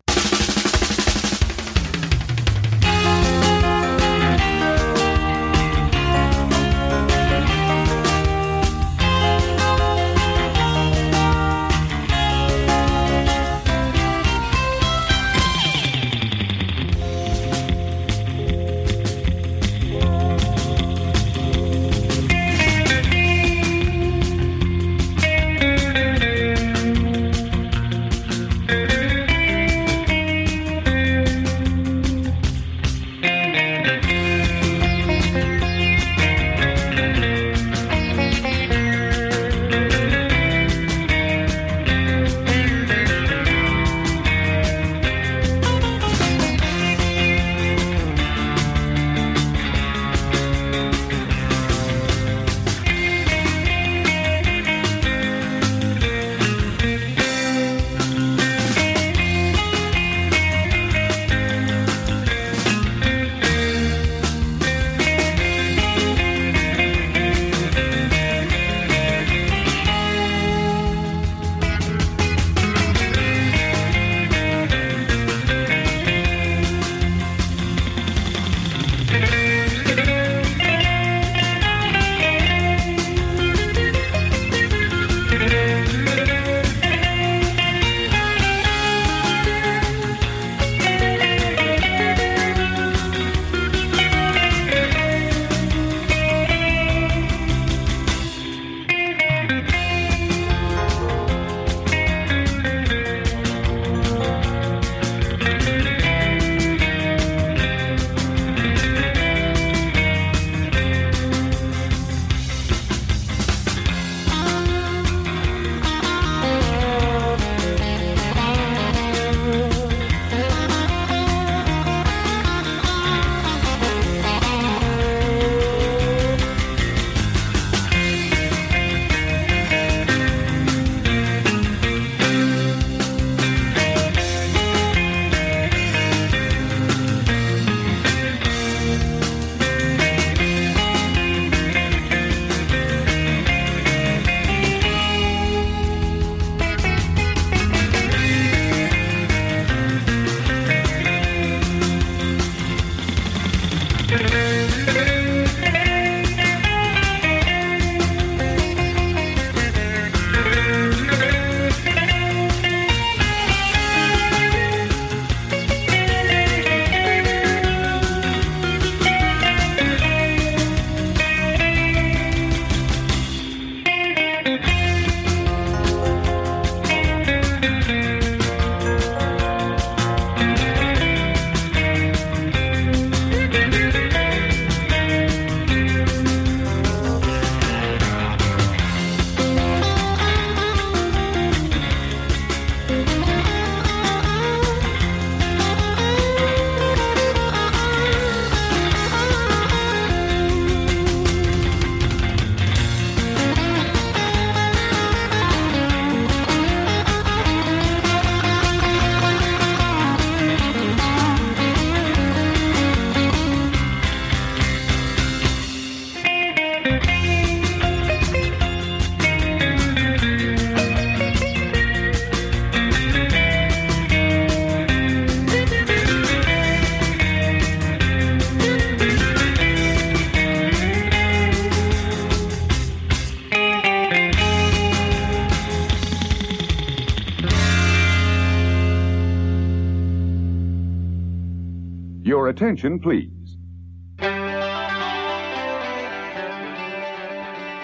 attention, 242.51 243.01
please. 243.01 243.57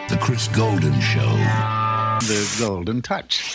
The 0.09 0.19
Chris 0.21 0.49
Golden 0.49 1.01
Show. 1.01 1.31
The 2.21 2.57
Golden 2.59 3.01
Touch. 3.01 3.45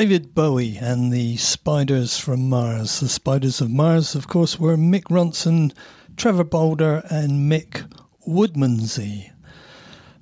David 0.00 0.34
Bowie 0.34 0.78
and 0.78 1.12
the 1.12 1.36
Spiders 1.36 2.16
from 2.16 2.48
Mars. 2.48 3.00
The 3.00 3.08
Spiders 3.10 3.60
of 3.60 3.70
Mars, 3.70 4.14
of 4.14 4.28
course, 4.28 4.58
were 4.58 4.78
Mick 4.78 5.10
Ronson, 5.10 5.74
Trevor 6.16 6.44
Bolder, 6.44 7.02
and 7.10 7.52
Mick 7.52 7.86
Woodmansey. 8.26 9.30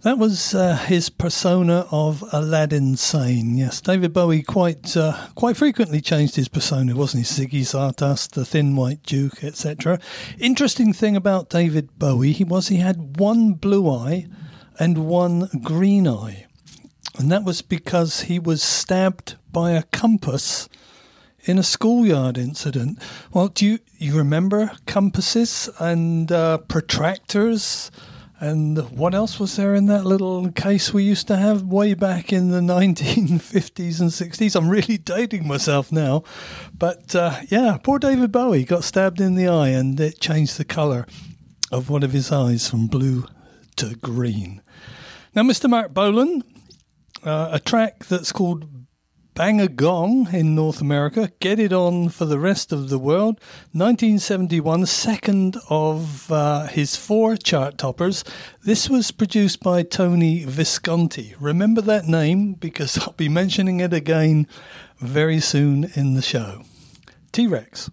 That 0.00 0.18
was 0.18 0.52
uh, 0.52 0.74
his 0.74 1.10
persona 1.10 1.86
of 1.92 2.24
Aladdin 2.32 2.96
Sane. 2.96 3.56
Yes, 3.56 3.80
David 3.80 4.12
Bowie 4.12 4.42
quite 4.42 4.96
uh, 4.96 5.28
quite 5.36 5.56
frequently 5.56 6.00
changed 6.00 6.34
his 6.34 6.48
persona, 6.48 6.96
wasn't 6.96 7.28
he? 7.28 7.46
Ziggy 7.46 7.64
Stardust, 7.64 8.34
the 8.34 8.44
Thin 8.44 8.74
White 8.74 9.04
Duke, 9.04 9.44
etc. 9.44 10.00
Interesting 10.40 10.92
thing 10.92 11.14
about 11.14 11.50
David 11.50 12.00
Bowie 12.00 12.32
he 12.32 12.42
was 12.42 12.66
he 12.66 12.78
had 12.78 13.20
one 13.20 13.52
blue 13.52 13.88
eye 13.88 14.26
and 14.80 15.06
one 15.06 15.48
green 15.62 16.08
eye. 16.08 16.47
And 17.18 17.32
that 17.32 17.44
was 17.44 17.62
because 17.62 18.22
he 18.22 18.38
was 18.38 18.62
stabbed 18.62 19.36
by 19.52 19.72
a 19.72 19.82
compass 19.82 20.68
in 21.42 21.58
a 21.58 21.64
schoolyard 21.64 22.38
incident. 22.38 23.02
Well, 23.32 23.48
do 23.48 23.66
you, 23.66 23.78
you 23.96 24.16
remember 24.16 24.70
compasses 24.86 25.68
and 25.80 26.30
uh, 26.30 26.58
protractors? 26.58 27.90
And 28.38 28.78
what 28.90 29.16
else 29.16 29.40
was 29.40 29.56
there 29.56 29.74
in 29.74 29.86
that 29.86 30.04
little 30.04 30.52
case 30.52 30.94
we 30.94 31.02
used 31.02 31.26
to 31.26 31.36
have 31.36 31.64
way 31.64 31.94
back 31.94 32.32
in 32.32 32.50
the 32.50 32.60
1950s 32.60 34.00
and 34.00 34.10
60s? 34.10 34.54
I'm 34.54 34.68
really 34.68 34.96
dating 34.98 35.48
myself 35.48 35.90
now. 35.90 36.22
But 36.72 37.16
uh, 37.16 37.40
yeah, 37.48 37.78
poor 37.82 37.98
David 37.98 38.30
Bowie 38.30 38.64
got 38.64 38.84
stabbed 38.84 39.20
in 39.20 39.34
the 39.34 39.48
eye 39.48 39.70
and 39.70 39.98
it 39.98 40.20
changed 40.20 40.56
the 40.56 40.64
colour 40.64 41.04
of 41.72 41.90
one 41.90 42.04
of 42.04 42.12
his 42.12 42.30
eyes 42.30 42.68
from 42.70 42.86
blue 42.86 43.26
to 43.76 43.96
green. 43.96 44.62
Now, 45.34 45.42
Mr. 45.42 45.68
Marc 45.68 45.92
Bolan 45.92 46.42
uh, 47.24 47.50
a 47.52 47.58
track 47.58 48.06
that's 48.06 48.32
called 48.32 48.68
Bang 49.38 49.60
a 49.60 49.68
Gong 49.68 50.28
in 50.32 50.56
North 50.56 50.80
America, 50.80 51.30
Get 51.38 51.60
It 51.60 51.72
On 51.72 52.08
for 52.08 52.24
the 52.24 52.40
rest 52.40 52.72
of 52.72 52.88
the 52.88 52.98
world. 52.98 53.40
1971, 53.70 54.84
second 54.86 55.56
of 55.70 56.32
uh, 56.32 56.66
his 56.66 56.96
four 56.96 57.36
chart 57.36 57.78
toppers. 57.78 58.24
This 58.64 58.90
was 58.90 59.12
produced 59.12 59.60
by 59.60 59.84
Tony 59.84 60.44
Visconti. 60.44 61.36
Remember 61.38 61.80
that 61.82 62.06
name 62.06 62.54
because 62.54 62.98
I'll 62.98 63.12
be 63.12 63.28
mentioning 63.28 63.78
it 63.78 63.92
again 63.92 64.48
very 64.98 65.38
soon 65.38 65.84
in 65.94 66.14
the 66.14 66.22
show. 66.22 66.62
T 67.30 67.46
Rex. 67.46 67.90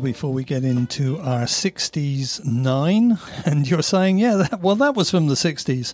Before 0.00 0.32
we 0.32 0.42
get 0.42 0.64
into 0.64 1.18
our 1.18 1.42
60s 1.44 2.44
nine. 2.44 3.18
And 3.44 3.68
you're 3.68 3.82
saying, 3.82 4.18
yeah, 4.18 4.36
that, 4.36 4.60
well, 4.60 4.76
that 4.76 4.94
was 4.94 5.10
from 5.10 5.28
the 5.28 5.34
60s. 5.34 5.92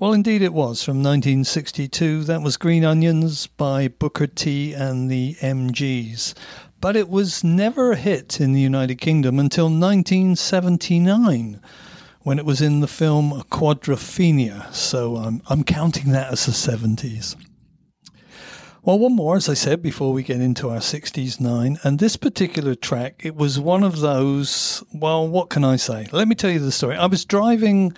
Well, 0.00 0.12
indeed, 0.12 0.42
it 0.42 0.52
was 0.52 0.82
from 0.82 1.02
1962. 1.02 2.24
That 2.24 2.42
was 2.42 2.56
Green 2.56 2.84
Onions 2.84 3.46
by 3.46 3.88
Booker 3.88 4.26
T 4.26 4.72
and 4.72 5.10
the 5.10 5.34
MGs. 5.34 6.34
But 6.80 6.96
it 6.96 7.08
was 7.08 7.44
never 7.44 7.92
a 7.92 7.96
hit 7.96 8.40
in 8.40 8.52
the 8.52 8.60
United 8.60 8.96
Kingdom 8.96 9.38
until 9.38 9.66
1979 9.66 11.60
when 12.20 12.38
it 12.38 12.44
was 12.44 12.60
in 12.60 12.80
the 12.80 12.88
film 12.88 13.42
Quadrophenia. 13.50 14.72
So 14.74 15.16
I'm, 15.16 15.42
I'm 15.46 15.62
counting 15.62 16.10
that 16.12 16.32
as 16.32 16.46
the 16.46 16.52
70s. 16.52 17.36
Well, 18.86 18.98
one 18.98 19.16
more, 19.16 19.36
as 19.36 19.48
I 19.48 19.54
said, 19.54 19.80
before 19.80 20.12
we 20.12 20.22
get 20.22 20.42
into 20.42 20.68
our 20.68 20.80
60s 20.80 21.40
nine. 21.40 21.78
And 21.84 21.98
this 21.98 22.18
particular 22.18 22.74
track, 22.74 23.22
it 23.24 23.34
was 23.34 23.58
one 23.58 23.82
of 23.82 24.00
those, 24.00 24.84
well, 24.92 25.26
what 25.26 25.48
can 25.48 25.64
I 25.64 25.76
say? 25.76 26.06
Let 26.12 26.28
me 26.28 26.34
tell 26.34 26.50
you 26.50 26.58
the 26.58 26.70
story. 26.70 26.94
I 26.94 27.06
was 27.06 27.24
driving 27.24 27.94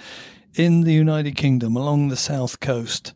in 0.55 0.82
the 0.82 0.93
United 0.93 1.34
Kingdom 1.34 1.74
along 1.74 2.07
the 2.07 2.16
south 2.16 2.61
coast. 2.61 3.14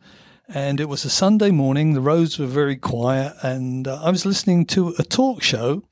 And 0.48 0.80
it 0.80 0.88
was 0.88 1.04
a 1.04 1.10
Sunday 1.10 1.52
morning. 1.52 1.92
The 1.92 2.00
roads 2.00 2.40
were 2.40 2.46
very 2.46 2.74
quiet. 2.74 3.34
And 3.40 3.86
uh, 3.86 4.00
I 4.02 4.10
was 4.10 4.26
listening 4.26 4.66
to 4.66 4.92
a 4.98 5.04
talk 5.04 5.40
show 5.40 5.84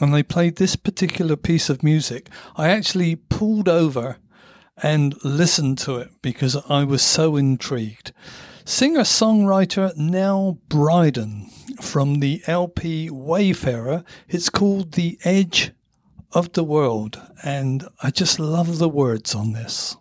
and 0.00 0.14
they 0.14 0.22
played 0.22 0.56
this 0.56 0.74
particular 0.74 1.36
piece 1.36 1.68
of 1.68 1.82
music. 1.82 2.30
I 2.56 2.70
actually 2.70 3.16
pulled 3.16 3.68
over 3.68 4.16
and 4.82 5.22
listened 5.22 5.76
to 5.80 5.96
it 5.96 6.12
because 6.22 6.56
I 6.70 6.84
was 6.84 7.02
so 7.02 7.36
intrigued. 7.36 8.12
Singer 8.64 9.00
songwriter 9.00 9.96
Nell 9.96 10.58
Bryden 10.68 11.50
from 11.80 12.20
the 12.20 12.42
LP 12.46 13.08
Wayfarer. 13.10 14.04
It's 14.28 14.50
called 14.50 14.92
The 14.92 15.18
Edge 15.24 15.72
of 16.32 16.52
the 16.52 16.62
World, 16.64 17.20
and 17.42 17.88
I 18.02 18.10
just 18.10 18.38
love 18.38 18.78
the 18.78 18.88
words 18.88 19.34
on 19.34 19.52
this. 19.52 19.96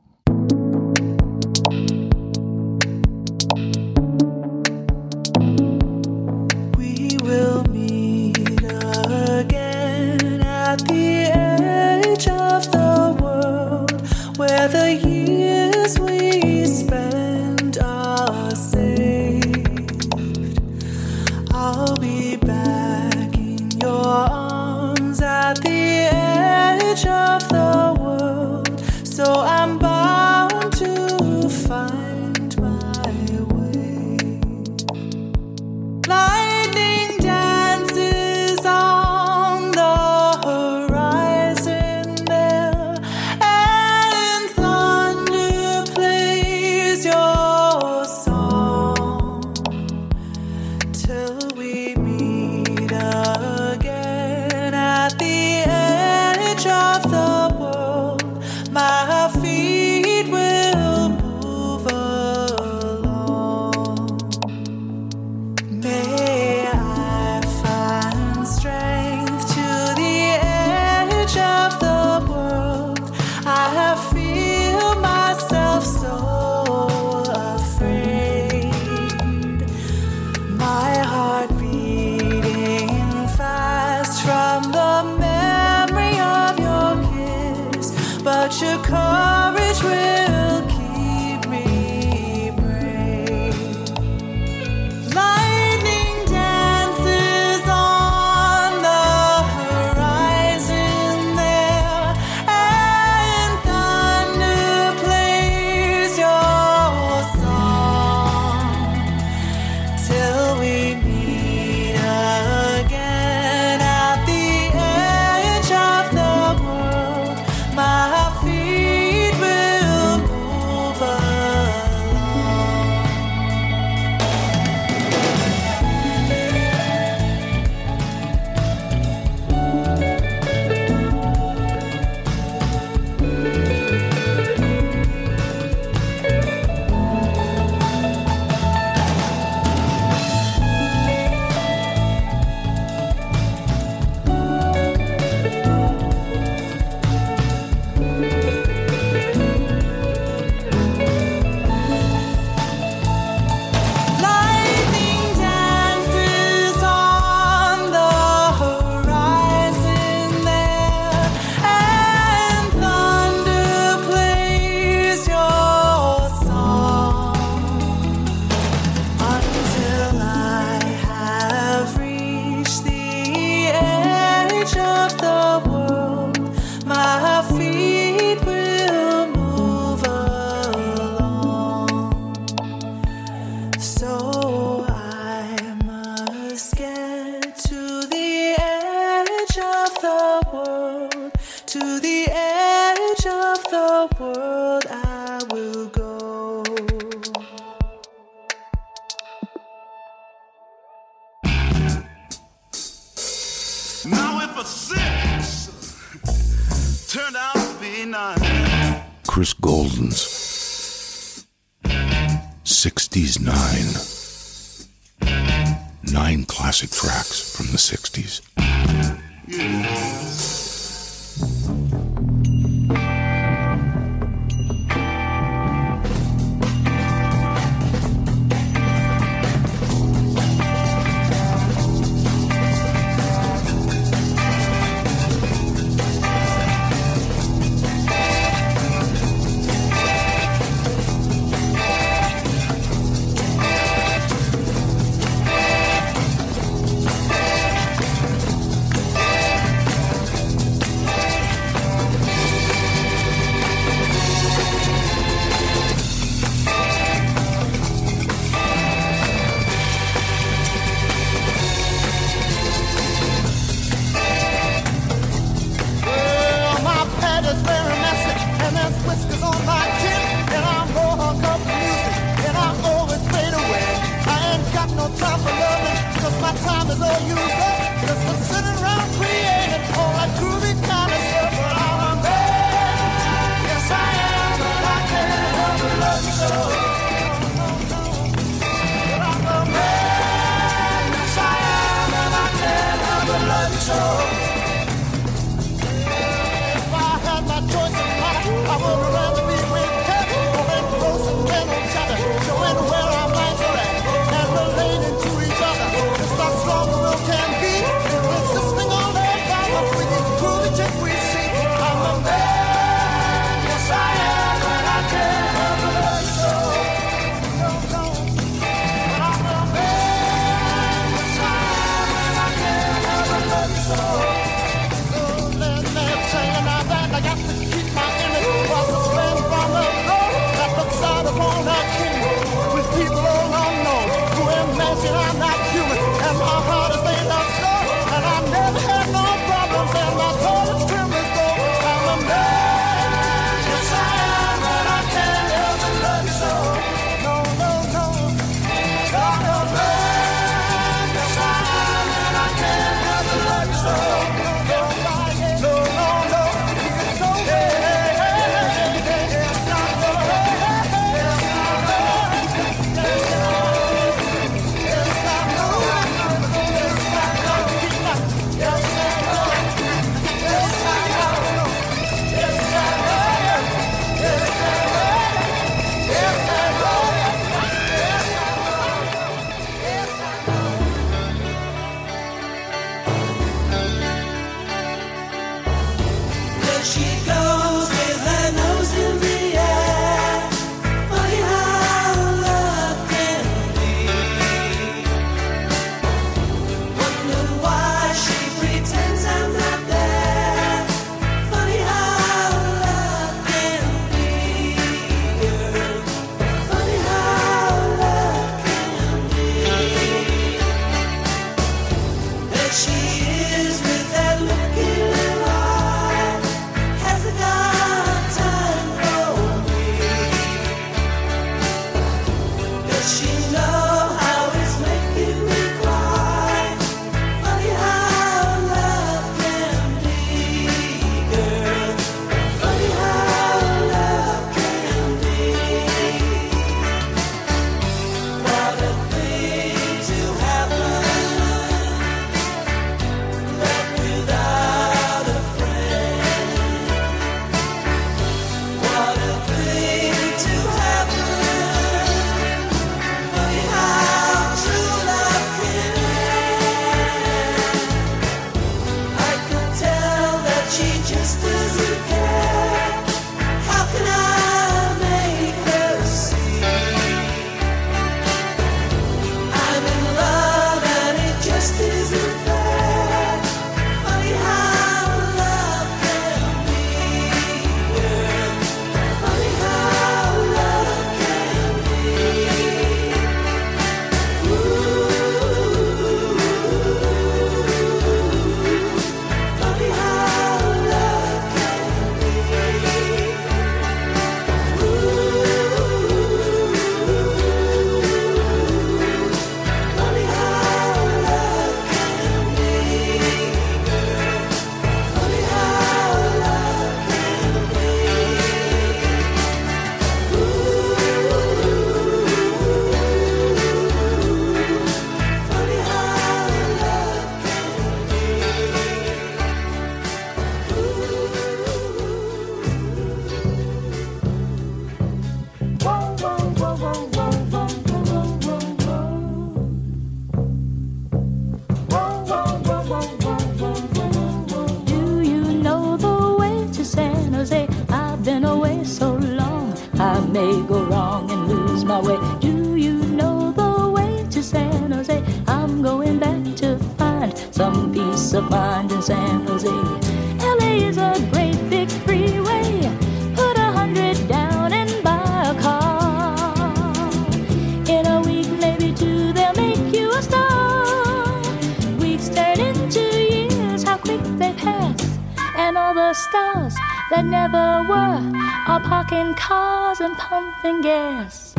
Were 567.90 568.22
are 568.68 568.82
parking 568.82 569.34
cars 569.34 570.00
and 570.00 570.16
pumping 570.16 570.82
gas. 570.82 571.56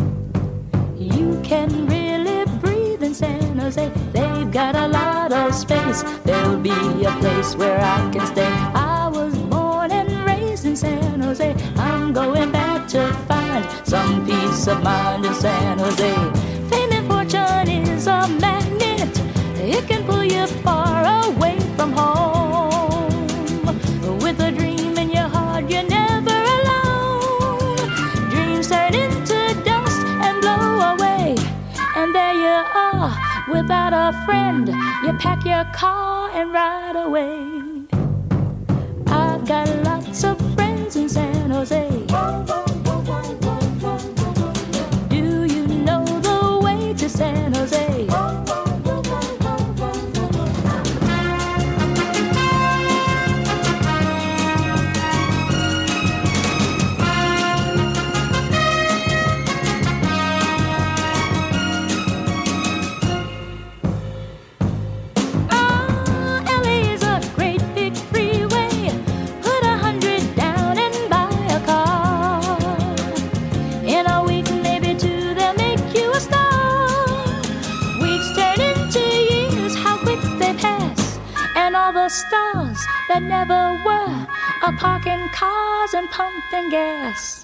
You 0.97 1.41
can 1.43 1.69
really 1.89 2.45
breathe 2.61 3.03
in 3.03 3.15
San 3.15 3.59
Jose. 3.59 3.91
They've 4.13 4.51
got 4.53 4.77
a 4.77 4.87
lot 4.87 5.33
of 5.33 5.53
space. 5.53 6.03
there'll 6.23 6.57
be 6.57 6.81
a 7.05 7.13
place 7.23 7.57
where 7.57 7.81
I 7.81 7.99
can 8.13 8.25
stay. 8.27 8.53
I 8.93 9.09
was 9.09 9.37
born 9.55 9.91
and 9.91 10.11
raised 10.25 10.65
in 10.67 10.77
San 10.77 11.21
Jose. 11.21 11.51
I'm 11.77 12.13
going 12.13 12.53
back 12.53 12.87
to 12.95 13.13
find 13.27 13.65
some 13.85 14.25
peace 14.25 14.69
of 14.69 14.85
mind 14.85 15.25
in 15.25 15.35
San 15.35 15.79
Jose. 15.81 16.15
Fame 16.71 16.93
and 16.93 17.07
fortune 17.11 17.69
is 17.89 18.07
a 18.07 18.29
magnet, 18.45 19.15
it 19.57 19.85
can 19.89 20.05
pull 20.05 20.23
you 20.23 20.47
far 20.63 20.99
away 21.25 21.60
without 33.71 33.93
a 33.93 34.25
friend. 34.27 34.67
You 34.67 35.13
pack 35.21 35.45
your 35.45 35.65
car 35.73 36.29
and 36.35 36.53
ride 36.53 36.97
away. 36.97 37.39
I've 39.07 39.47
got 39.47 39.69
lots 39.85 40.25
of 40.25 40.37
friends 40.57 40.97
in 40.97 41.09
San 41.09 41.30
cars 85.33 85.95
and 85.95 86.11
pumping 86.11 86.69
gas. 86.71 87.40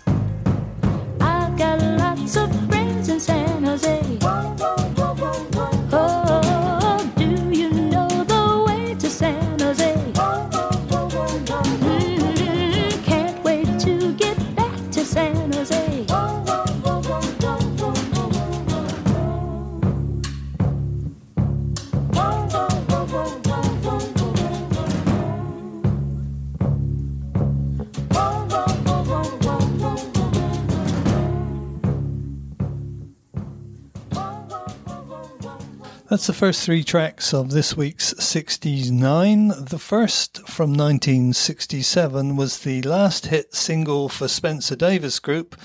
That's 36.17 36.29
the 36.29 36.33
first 36.33 36.65
three 36.65 36.83
tracks 36.83 37.35
of 37.35 37.51
this 37.51 37.77
week's 37.77 38.15
60s 38.15 38.91
9. 38.91 39.49
The 39.49 39.79
first 39.79 40.49
from 40.49 40.71
1967 40.71 42.37
was 42.37 42.61
the 42.61 42.81
last 42.81 43.27
hit 43.27 43.55
single 43.55 44.09
for 44.09 44.27
Spencer 44.27 44.77
Davis 44.77 45.19
Group 45.19 45.61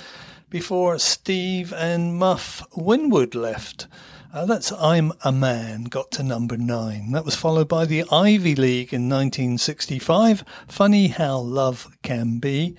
before 0.50 1.00
Steve 1.00 1.72
and 1.72 2.18
Muff 2.18 2.68
Winwood 2.76 3.34
left. 3.34 3.88
Uh, 4.34 4.46
that's 4.46 4.74
I'm 4.74 5.14
a 5.24 5.32
Man, 5.32 5.86
got 5.86 6.12
to 6.12 6.24
number 6.24 6.58
9. 6.58 7.12
That 7.14 7.24
was 7.24 7.36
followed 7.38 7.70
by 7.70 7.86
the 7.86 8.04
Ivy 8.12 8.54
League 8.56 8.94
in 8.94 9.08
1965, 9.08 10.44
Funny 10.68 11.08
How 11.08 11.40
Love 11.40 11.88
Can 12.04 12.40
Be. 12.40 12.76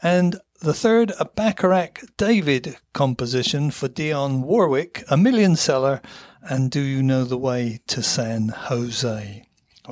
And 0.00 0.40
the 0.60 0.72
third, 0.72 1.12
a 1.18 1.24
Bacharach 1.24 2.04
David 2.16 2.76
composition 2.92 3.72
for 3.72 3.88
Dionne 3.88 4.42
Warwick, 4.42 5.02
a 5.08 5.16
million 5.16 5.56
seller, 5.56 6.00
and 6.48 6.70
Do 6.70 6.80
You 6.80 7.02
Know 7.02 7.24
the 7.24 7.36
Way 7.36 7.80
to 7.88 8.02
San 8.02 8.48
Jose? 8.48 9.44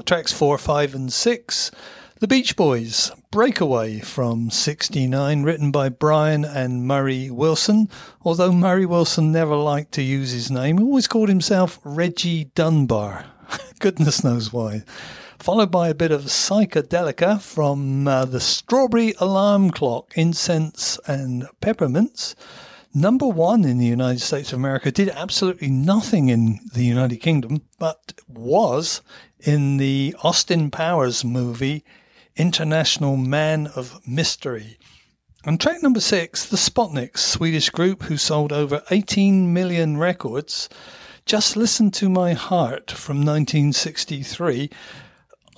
Tracks 0.04 0.32
four, 0.32 0.58
five, 0.58 0.94
and 0.94 1.12
six. 1.12 1.70
The 2.18 2.26
Beach 2.26 2.56
Boys, 2.56 3.10
Breakaway 3.30 4.00
from 4.00 4.50
69, 4.50 5.42
written 5.42 5.70
by 5.70 5.90
Brian 5.90 6.44
and 6.44 6.86
Murray 6.86 7.30
Wilson. 7.30 7.90
Although 8.22 8.52
Murray 8.52 8.86
Wilson 8.86 9.30
never 9.30 9.54
liked 9.54 9.92
to 9.92 10.02
use 10.02 10.30
his 10.30 10.50
name, 10.50 10.78
he 10.78 10.84
always 10.84 11.08
called 11.08 11.28
himself 11.28 11.78
Reggie 11.84 12.44
Dunbar. 12.54 13.26
Goodness 13.78 14.24
knows 14.24 14.52
why. 14.52 14.82
Followed 15.38 15.70
by 15.70 15.88
a 15.88 15.94
bit 15.94 16.10
of 16.10 16.22
psychedelica 16.22 17.40
from 17.40 18.08
uh, 18.08 18.24
the 18.24 18.40
Strawberry 18.40 19.12
Alarm 19.18 19.70
Clock, 19.70 20.12
Incense 20.16 20.98
and 21.06 21.46
Peppermints 21.60 22.34
number 22.96 23.28
one 23.28 23.64
in 23.64 23.76
the 23.76 23.86
United 23.86 24.20
States 24.20 24.52
of 24.52 24.58
America, 24.58 24.90
did 24.90 25.10
absolutely 25.10 25.68
nothing 25.68 26.30
in 26.30 26.58
the 26.72 26.84
United 26.84 27.18
Kingdom, 27.18 27.60
but 27.78 28.14
was 28.26 29.02
in 29.38 29.76
the 29.76 30.16
Austin 30.22 30.70
Powers 30.70 31.22
movie 31.22 31.84
International 32.36 33.16
Man 33.16 33.66
of 33.68 34.00
Mystery. 34.08 34.78
And 35.44 35.60
track 35.60 35.82
number 35.82 36.00
six, 36.00 36.46
the 36.46 36.56
Spotnicks, 36.56 37.18
Swedish 37.18 37.68
group 37.70 38.04
who 38.04 38.16
sold 38.16 38.52
over 38.52 38.82
18 38.90 39.52
million 39.52 39.98
records. 39.98 40.68
Just 41.26 41.56
Listen 41.56 41.90
to 41.92 42.08
My 42.08 42.32
Heart 42.32 42.90
from 42.90 43.18
1963. 43.18 44.70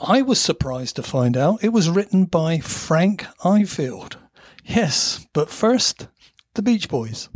I 0.02 0.22
was 0.22 0.40
surprised 0.40 0.96
to 0.96 1.02
find 1.02 1.36
out 1.36 1.62
it 1.62 1.72
was 1.72 1.88
written 1.88 2.24
by 2.24 2.58
Frank 2.58 3.26
Ifield. 3.44 4.16
Yes, 4.64 5.26
but 5.32 5.50
first, 5.50 6.08
the 6.58 6.62
Beach 6.62 6.88
Boys. 6.88 7.28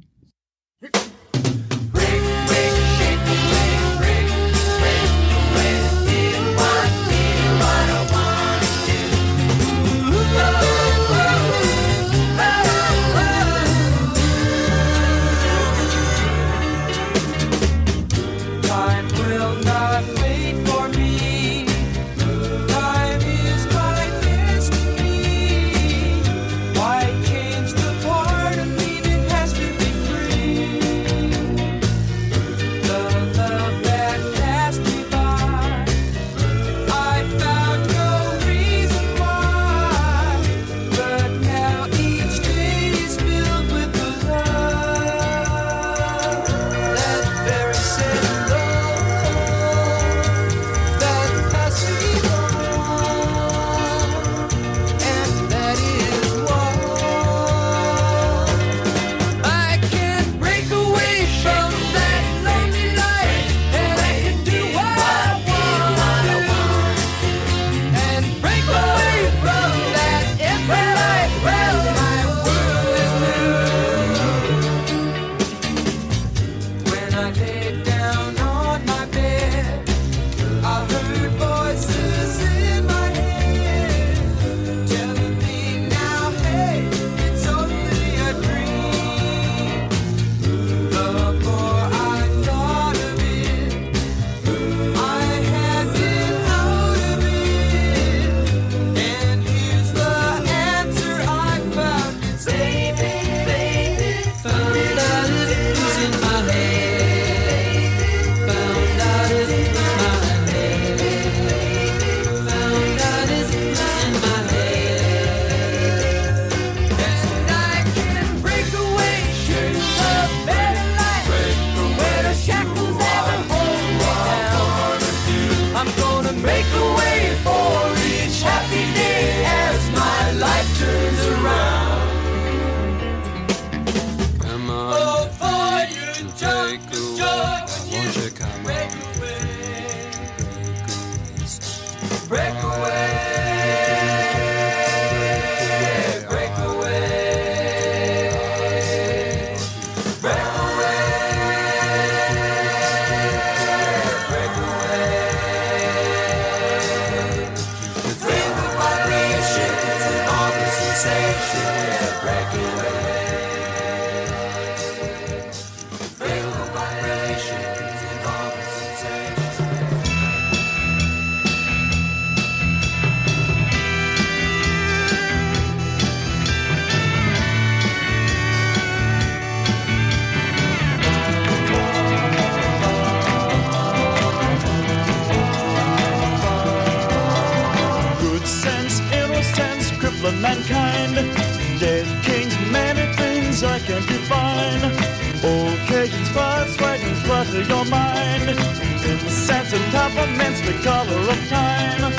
Color 200.83 201.31
of 201.31 201.49
time. 201.49 202.13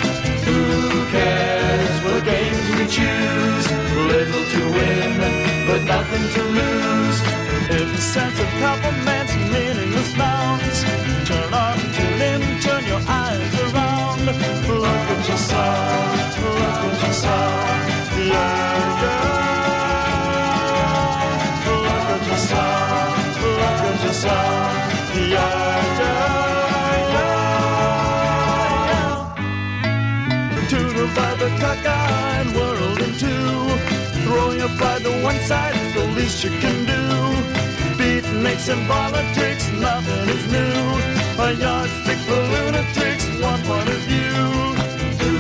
Who 0.48 1.06
cares 1.12 1.96
what 2.04 2.24
games 2.24 2.68
we 2.78 2.86
choose? 2.88 3.66
Little 4.12 4.46
to 4.54 4.62
win, 4.78 5.20
but 5.68 5.84
nothing 5.84 6.26
to 6.36 6.44
lose. 6.58 7.20
In 7.78 7.88
the 7.92 8.02
sense 8.02 8.40
of 8.40 8.48
peppermints, 8.62 9.13
cockeyed 31.64 32.48
world 32.58 33.00
in 33.06 33.12
two. 33.24 33.56
Throwing 34.24 34.60
your 34.60 34.74
pride 34.80 35.04
to 35.08 35.14
one 35.30 35.40
side 35.50 35.76
is 35.84 35.94
the 35.98 36.06
least 36.18 36.44
you 36.44 36.52
can 36.64 36.78
do. 36.94 37.04
Beatniks 38.00 38.68
and 38.74 38.84
politics, 38.88 39.66
nothing 39.88 40.26
is 40.36 40.44
new. 40.58 40.82
A 41.46 41.48
yardstick 41.64 42.20
for 42.28 42.42
lunatics, 42.54 43.26
one 43.50 43.62
point 43.70 43.90
of 43.96 44.02
view. 44.12 44.44
Who 45.22 45.36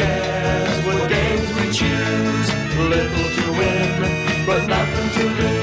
cares 0.00 0.76
what 0.86 1.02
games 1.16 1.48
we 1.58 1.66
choose? 1.80 2.48
Little 2.94 3.28
to 3.38 3.46
win, 3.58 3.98
but 4.46 4.60
nothing 4.74 5.08
to 5.16 5.24
lose. 5.38 5.53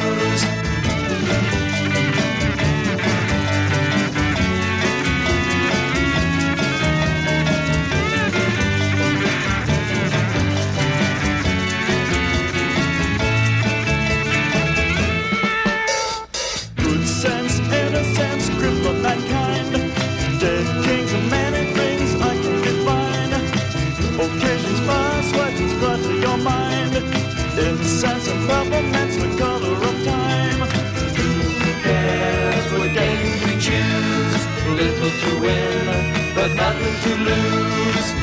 Nothing 36.74 37.02
to 37.02 37.24
lose. 37.24 38.21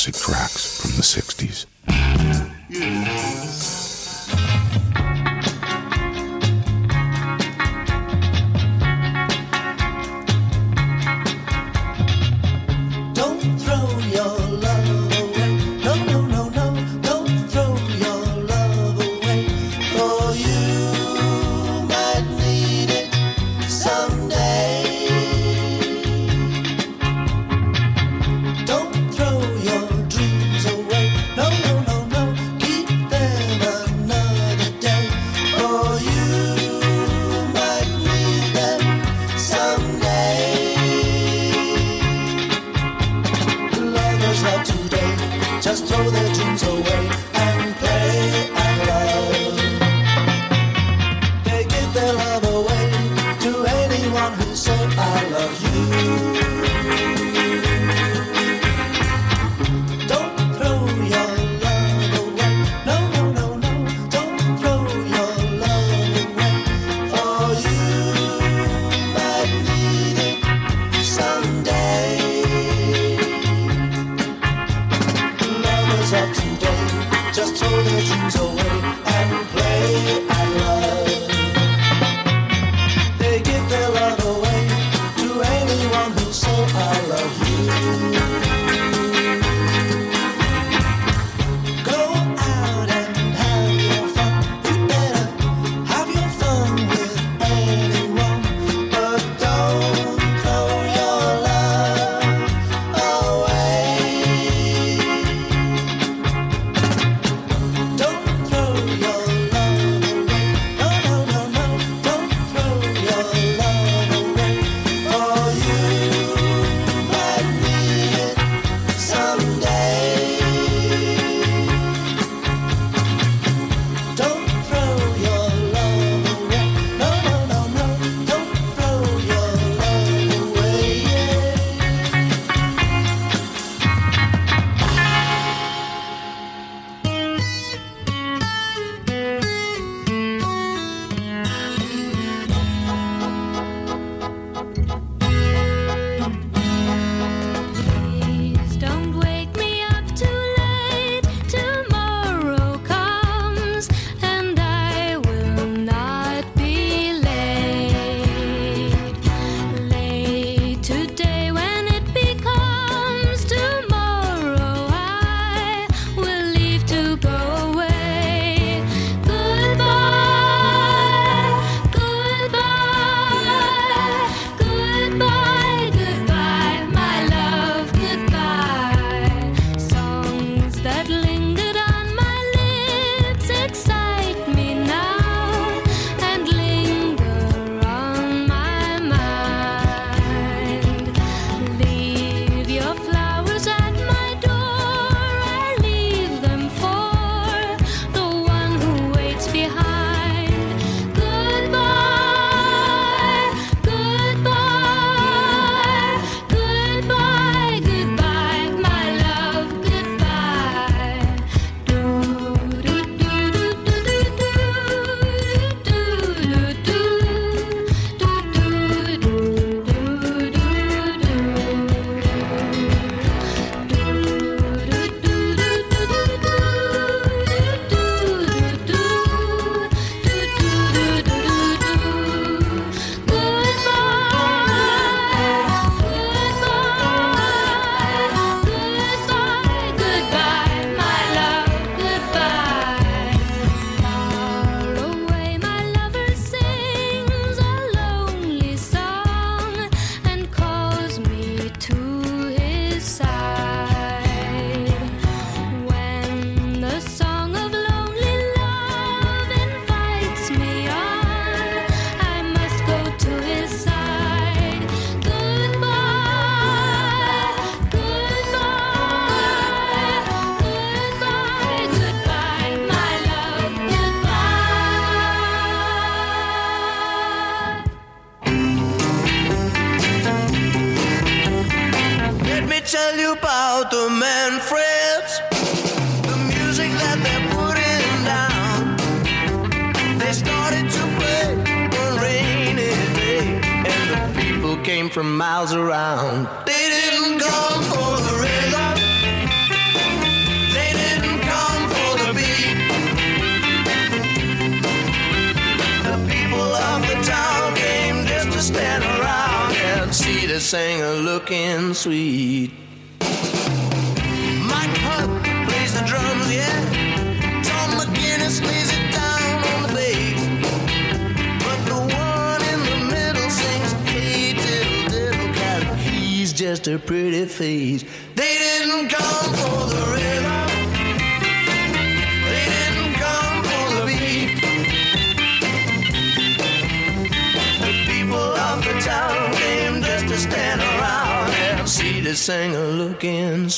Classic 0.00 0.14
tracks 0.14 0.59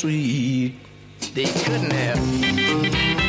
sweet. 0.03 0.75
They 1.33 1.45
couldn't 1.45 1.93
have. 1.93 3.22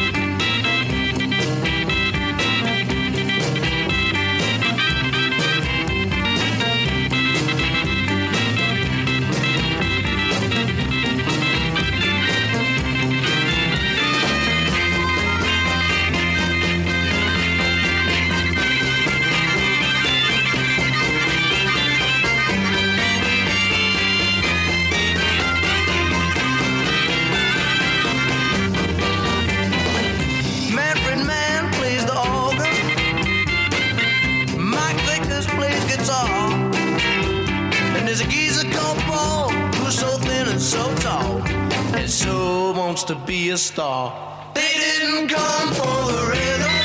Star. 43.73 44.13
They 44.53 44.73
didn't 44.85 45.29
come 45.29 45.69
for 45.79 45.97
the 46.11 46.23
rhythm. 46.33 46.75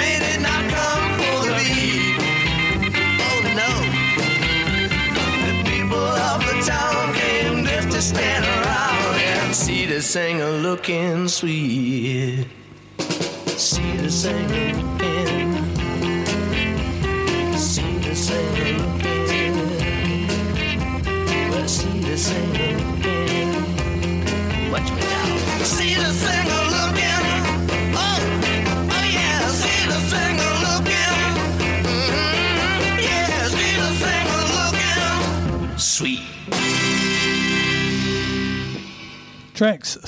They 0.00 0.14
did 0.26 0.40
not 0.48 0.62
come 0.76 1.06
for 1.20 1.36
the 1.46 1.54
beat. 1.62 2.18
Oh 3.28 3.40
no. 3.60 3.72
The 5.46 5.54
people 5.70 6.08
of 6.30 6.38
the 6.48 6.56
town 6.72 7.14
came 7.14 7.64
just 7.64 7.88
to 7.94 8.00
stand 8.02 8.44
around 8.56 9.14
and 9.30 9.54
see 9.54 9.86
the 9.86 10.02
singer 10.02 10.50
looking 10.50 11.28
sweet. 11.28 11.85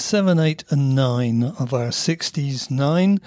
7, 0.08 0.38
8, 0.38 0.64
and 0.70 0.94
9 0.94 1.42
of 1.58 1.74
our 1.74 1.88
60s 1.88 2.70
9. 2.70 3.20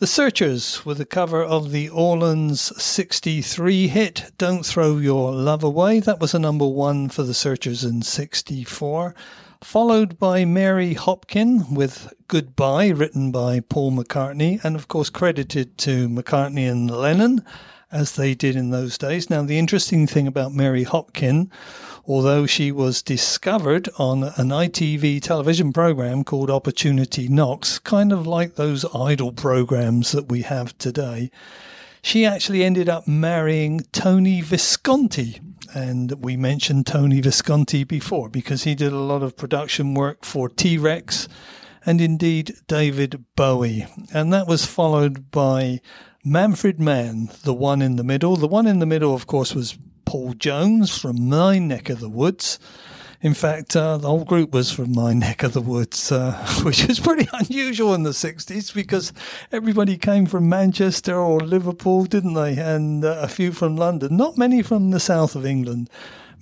The 0.00 0.06
Searchers 0.08 0.84
with 0.84 1.00
a 1.00 1.04
cover 1.04 1.40
of 1.40 1.70
the 1.70 1.88
Orlons 1.90 2.72
63 2.82 3.86
hit 3.86 4.32
Don't 4.36 4.66
Throw 4.66 4.96
Your 4.96 5.30
Love 5.30 5.62
Away. 5.62 6.00
That 6.00 6.18
was 6.18 6.34
a 6.34 6.40
number 6.40 6.66
one 6.66 7.08
for 7.08 7.22
the 7.22 7.34
Searchers 7.34 7.84
in 7.84 8.02
64. 8.02 9.14
Followed 9.62 10.18
by 10.18 10.44
Mary 10.44 10.96
Hopkin 10.96 11.72
with 11.72 12.12
Goodbye, 12.26 12.88
written 12.88 13.30
by 13.30 13.60
Paul 13.60 13.92
McCartney, 13.92 14.58
and 14.64 14.74
of 14.74 14.88
course 14.88 15.10
credited 15.10 15.78
to 15.78 16.08
McCartney 16.08 16.68
and 16.68 16.90
Lennon, 16.90 17.44
as 17.92 18.16
they 18.16 18.34
did 18.34 18.56
in 18.56 18.70
those 18.70 18.98
days. 18.98 19.30
Now, 19.30 19.42
the 19.42 19.60
interesting 19.60 20.08
thing 20.08 20.26
about 20.26 20.52
Mary 20.52 20.84
Hopkin 20.84 21.48
although 22.06 22.46
she 22.46 22.70
was 22.70 23.02
discovered 23.02 23.88
on 23.98 24.24
an 24.24 24.48
ITV 24.48 25.22
television 25.22 25.72
program 25.72 26.24
called 26.24 26.50
Opportunity 26.50 27.28
Knocks, 27.28 27.78
kind 27.78 28.12
of 28.12 28.26
like 28.26 28.54
those 28.54 28.84
idol 28.94 29.32
programs 29.32 30.12
that 30.12 30.28
we 30.28 30.42
have 30.42 30.76
today. 30.78 31.30
She 32.02 32.26
actually 32.26 32.62
ended 32.62 32.88
up 32.88 33.08
marrying 33.08 33.80
Tony 33.92 34.42
Visconti. 34.42 35.40
And 35.74 36.12
we 36.22 36.36
mentioned 36.36 36.86
Tony 36.86 37.20
Visconti 37.20 37.82
before 37.82 38.28
because 38.28 38.64
he 38.64 38.74
did 38.74 38.92
a 38.92 38.98
lot 38.98 39.22
of 39.22 39.36
production 39.36 39.94
work 39.94 40.24
for 40.24 40.48
T 40.48 40.78
Rex 40.78 41.28
and 41.86 42.00
indeed 42.00 42.54
David 42.68 43.24
Bowie. 43.36 43.86
And 44.12 44.32
that 44.32 44.46
was 44.46 44.66
followed 44.66 45.30
by 45.30 45.80
Manfred 46.24 46.78
Mann, 46.78 47.30
the 47.42 47.54
one 47.54 47.82
in 47.82 47.96
the 47.96 48.04
middle. 48.04 48.36
The 48.36 48.46
one 48.46 48.66
in 48.66 48.78
the 48.78 48.86
middle, 48.86 49.14
of 49.14 49.26
course, 49.26 49.54
was 49.54 49.76
Paul 50.04 50.34
Jones 50.34 50.96
from 50.96 51.28
my 51.28 51.58
neck 51.58 51.90
of 51.90 52.00
the 52.00 52.08
woods. 52.08 52.58
In 53.24 53.32
fact, 53.32 53.74
uh, 53.74 53.96
the 53.96 54.08
whole 54.08 54.26
group 54.26 54.52
was 54.52 54.70
from 54.70 54.92
my 54.92 55.12
neck 55.14 55.42
of 55.42 55.54
the 55.54 55.62
woods, 55.62 56.12
uh, 56.12 56.32
which 56.62 56.86
was 56.86 57.00
pretty 57.00 57.26
unusual 57.32 57.94
in 57.94 58.02
the 58.02 58.10
60s 58.10 58.74
because 58.74 59.14
everybody 59.50 59.96
came 59.96 60.26
from 60.26 60.48
Manchester 60.48 61.16
or 61.18 61.40
Liverpool, 61.40 62.04
didn't 62.04 62.34
they? 62.34 62.56
And 62.58 63.02
uh, 63.02 63.20
a 63.22 63.28
few 63.28 63.52
from 63.52 63.76
London, 63.76 64.16
not 64.16 64.36
many 64.36 64.60
from 64.60 64.90
the 64.90 65.00
south 65.00 65.34
of 65.34 65.46
England. 65.46 65.88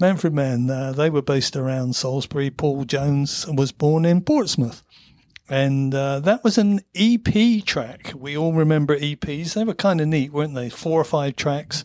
Manfred 0.00 0.34
Mann, 0.34 0.68
uh, 0.68 0.92
they 0.92 1.08
were 1.08 1.22
based 1.22 1.54
around 1.54 1.94
Salisbury. 1.94 2.50
Paul 2.50 2.84
Jones 2.84 3.46
was 3.46 3.70
born 3.70 4.04
in 4.04 4.20
Portsmouth. 4.20 4.82
And 5.48 5.94
uh, 5.94 6.18
that 6.20 6.42
was 6.42 6.58
an 6.58 6.80
EP 6.96 7.64
track. 7.64 8.12
We 8.16 8.36
all 8.36 8.54
remember 8.54 8.98
EPs. 8.98 9.54
They 9.54 9.62
were 9.62 9.74
kind 9.74 10.00
of 10.00 10.08
neat, 10.08 10.32
weren't 10.32 10.54
they? 10.54 10.68
Four 10.70 11.00
or 11.00 11.04
five 11.04 11.36
tracks 11.36 11.84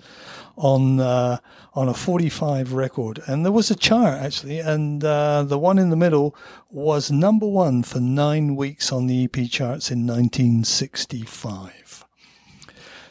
on 0.57 0.99
uh, 0.99 1.38
on 1.73 1.88
a 1.88 1.93
45 1.93 2.73
record, 2.73 3.21
and 3.27 3.45
there 3.45 3.51
was 3.51 3.71
a 3.71 3.75
chart 3.75 4.21
actually, 4.21 4.59
and 4.59 5.03
uh, 5.03 5.43
the 5.43 5.59
one 5.59 5.77
in 5.77 5.89
the 5.89 5.95
middle 5.95 6.35
was 6.69 7.11
number 7.11 7.47
one 7.47 7.84
for 7.84 7.99
nine 7.99 8.55
weeks 8.55 8.91
on 8.91 9.07
the 9.07 9.23
EP 9.23 9.49
charts 9.49 9.91
in 9.91 10.05
1965. 10.07 12.05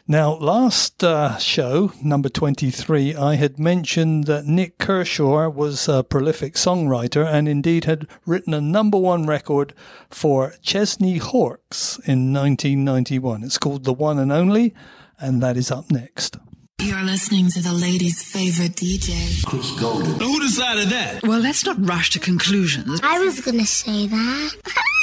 Now, 0.09 0.35
last 0.35 1.03
uh, 1.03 1.37
show, 1.39 1.93
number 2.01 2.29
23, 2.29 3.17
I 3.17 3.35
had 3.35 3.59
mentioned 3.59 4.27
that 4.27 4.47
Nik 4.47 4.79
Kershaw 4.79 5.49
was 5.49 5.89
a 5.89 6.05
prolific 6.05 6.55
songwriter 6.55 7.27
and 7.27 7.49
indeed 7.49 7.87
had 7.87 8.07
written 8.25 8.55
a 8.55 8.61
number 8.61 8.99
one 8.99 9.27
record 9.27 9.75
for 10.09 10.55
Chesney 10.63 11.19
Hawkes 11.19 11.99
in 12.05 12.33
1991. 12.33 13.43
It's 13.43 13.59
called 13.59 13.83
The 13.83 13.93
One 13.93 14.21
and 14.21 14.31
Only, 14.31 14.75
and 15.19 15.43
that 15.43 15.57
is 15.57 15.73
up 15.73 15.91
next. 15.91 16.37
You're 16.83 17.03
listening 17.03 17.51
to 17.53 17.63
the 17.63 17.73
ladies' 17.73 18.23
favorite 18.23 18.73
DJ. 18.77 19.43
Chris 19.47 19.71
Golden. 19.81 20.21
Who 20.21 20.41
decided 20.41 20.89
that? 20.91 21.23
Well, 21.23 21.41
let's 21.41 21.65
not 21.65 21.77
rush 21.89 22.11
to 22.11 22.19
conclusions. 22.19 23.01
I 23.03 23.19
was 23.19 23.41
gonna 23.41 23.65
say 23.65 24.07
that. 24.07 24.55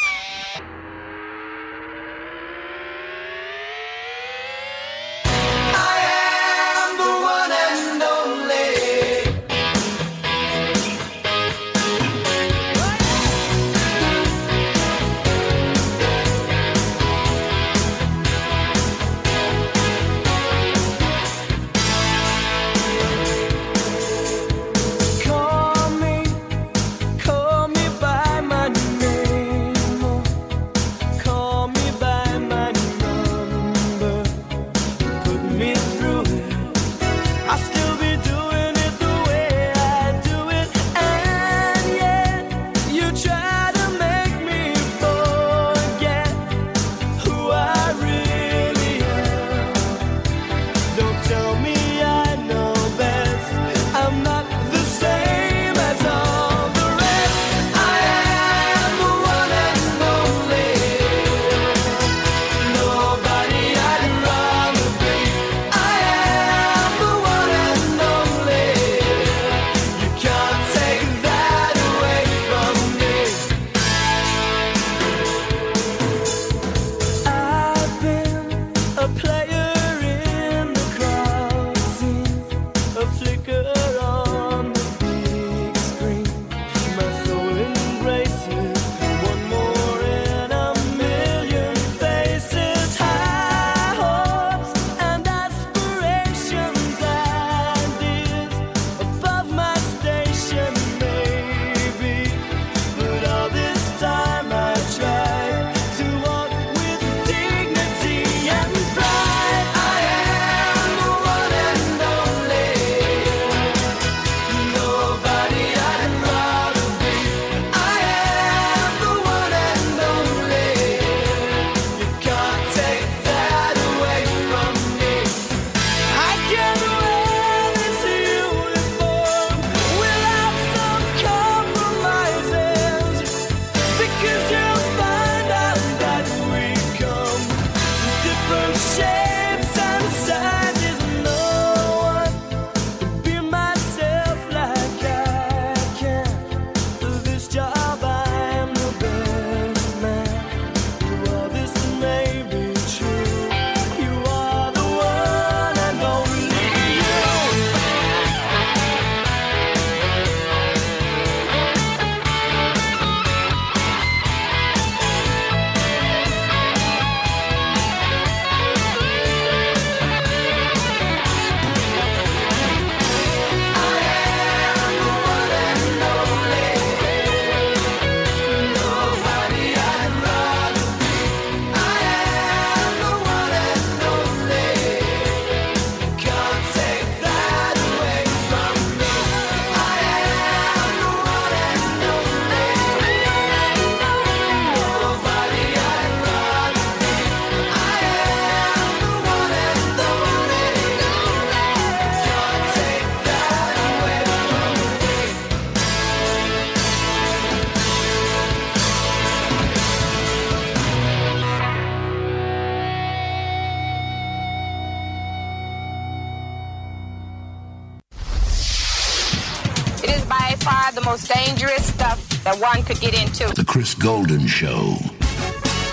most 221.13 221.31
dangerous 221.31 221.93
stuff 221.93 222.27
that 222.43 222.59
one 222.59 222.81
could 222.81 222.99
get 222.99 223.13
into. 223.13 223.47
The 223.53 223.63
Chris 223.63 223.93
Golden 223.93 224.47
Show. 224.47 224.95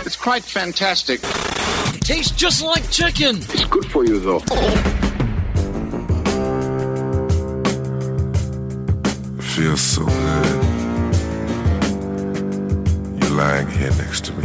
It's 0.07 0.17
quite 0.17 0.43
fantastic. 0.43 1.21
It 1.95 2.01
tastes 2.01 2.35
just 2.35 2.63
like 2.63 2.91
chicken. 2.91 3.37
It's 3.37 3.67
good 3.67 3.85
for 3.85 4.03
you, 4.07 4.19
though. 4.19 4.39
It 9.37 9.45
feels 9.45 9.83
so 9.83 10.07
good. 10.07 10.65
You're 13.21 13.37
lying 13.37 13.69
here 13.69 13.93
next 13.99 14.25
to 14.25 14.33
me. 14.33 14.40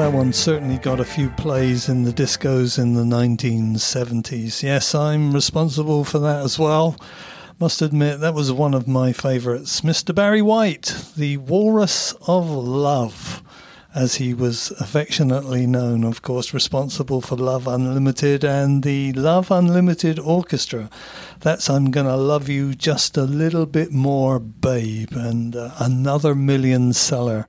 That 0.00 0.14
one 0.14 0.32
certainly 0.32 0.78
got 0.78 0.98
a 0.98 1.04
few 1.04 1.28
plays 1.28 1.90
in 1.90 2.04
the 2.04 2.12
discos 2.12 2.78
in 2.78 2.94
the 2.94 3.02
1970s. 3.02 4.62
Yes, 4.62 4.94
I'm 4.94 5.30
responsible 5.34 6.04
for 6.04 6.18
that 6.20 6.42
as 6.42 6.58
well. 6.58 6.96
Must 7.58 7.82
admit, 7.82 8.20
that 8.20 8.32
was 8.32 8.50
one 8.50 8.72
of 8.72 8.88
my 8.88 9.12
favourites. 9.12 9.82
Mr. 9.82 10.14
Barry 10.14 10.40
White, 10.40 10.94
the 11.18 11.36
Walrus 11.36 12.14
of 12.26 12.48
Love, 12.48 13.42
as 13.94 14.14
he 14.14 14.32
was 14.32 14.70
affectionately 14.80 15.66
known, 15.66 16.02
of 16.04 16.22
course, 16.22 16.54
responsible 16.54 17.20
for 17.20 17.36
Love 17.36 17.68
Unlimited 17.68 18.42
and 18.42 18.82
the 18.82 19.12
Love 19.12 19.50
Unlimited 19.50 20.18
Orchestra. 20.18 20.88
That's 21.40 21.68
I'm 21.68 21.90
Gonna 21.90 22.16
Love 22.16 22.48
You 22.48 22.74
Just 22.74 23.18
a 23.18 23.24
Little 23.24 23.66
Bit 23.66 23.92
More, 23.92 24.38
Babe, 24.38 25.12
and 25.12 25.54
uh, 25.54 25.72
another 25.78 26.34
million 26.34 26.94
seller 26.94 27.46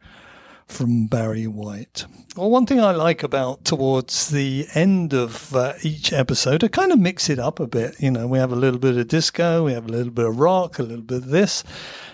from 0.71 1.07
Barry 1.07 1.47
White. 1.47 2.05
Well, 2.35 2.49
one 2.49 2.65
thing 2.65 2.79
I 2.79 2.91
like 2.91 3.23
about 3.23 3.65
towards 3.65 4.29
the 4.29 4.65
end 4.73 5.13
of 5.13 5.55
uh, 5.55 5.73
each 5.83 6.13
episode, 6.13 6.63
I 6.63 6.69
kind 6.69 6.91
of 6.91 6.99
mix 6.99 7.29
it 7.29 7.39
up 7.39 7.59
a 7.59 7.67
bit. 7.67 7.99
You 7.99 8.09
know, 8.11 8.25
we 8.25 8.39
have 8.39 8.51
a 8.51 8.55
little 8.55 8.79
bit 8.79 8.97
of 8.97 9.07
disco, 9.07 9.65
we 9.65 9.73
have 9.73 9.85
a 9.85 9.91
little 9.91 10.11
bit 10.11 10.25
of 10.25 10.39
rock, 10.39 10.79
a 10.79 10.83
little 10.83 11.03
bit 11.03 11.23
of 11.23 11.27
this, 11.27 11.63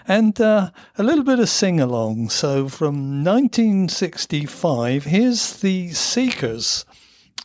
and 0.08 0.40
uh, 0.42 0.72
a 0.98 1.04
little 1.04 1.24
bit 1.24 1.40
of 1.40 1.50
sing 1.50 1.80
along. 1.80 2.30
So 2.30 2.68
from 2.68 3.24
1965, 3.24 5.06
here's 5.06 5.60
the 5.62 5.90
Seekers 5.94 6.86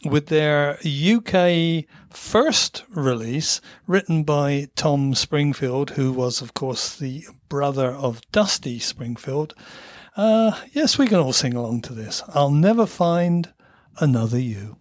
with 0.05 0.27
their 0.27 0.79
UK 0.83 1.85
first 2.11 2.85
release, 2.89 3.61
written 3.87 4.25
by 4.25 4.69
Tom 4.75 5.15
Springfield, 5.15 5.91
who 5.91 6.13
was, 6.13 6.41
of 6.41 6.55
course, 6.55 6.97
the 6.97 7.25
brother 7.49 7.91
of 7.91 8.21
Dusty 8.33 8.79
Springfield. 8.79 9.55
Uh, 10.17 10.53
yes, 10.73 10.99
we 10.99 11.07
can 11.07 11.19
all 11.19 11.33
sing 11.33 11.55
along 11.55 11.81
to 11.83 11.95
this. 11.95 12.23
I'll 12.35 12.51
never 12.51 12.87
find 12.87 13.53
another 13.99 14.39
you. 14.39 14.77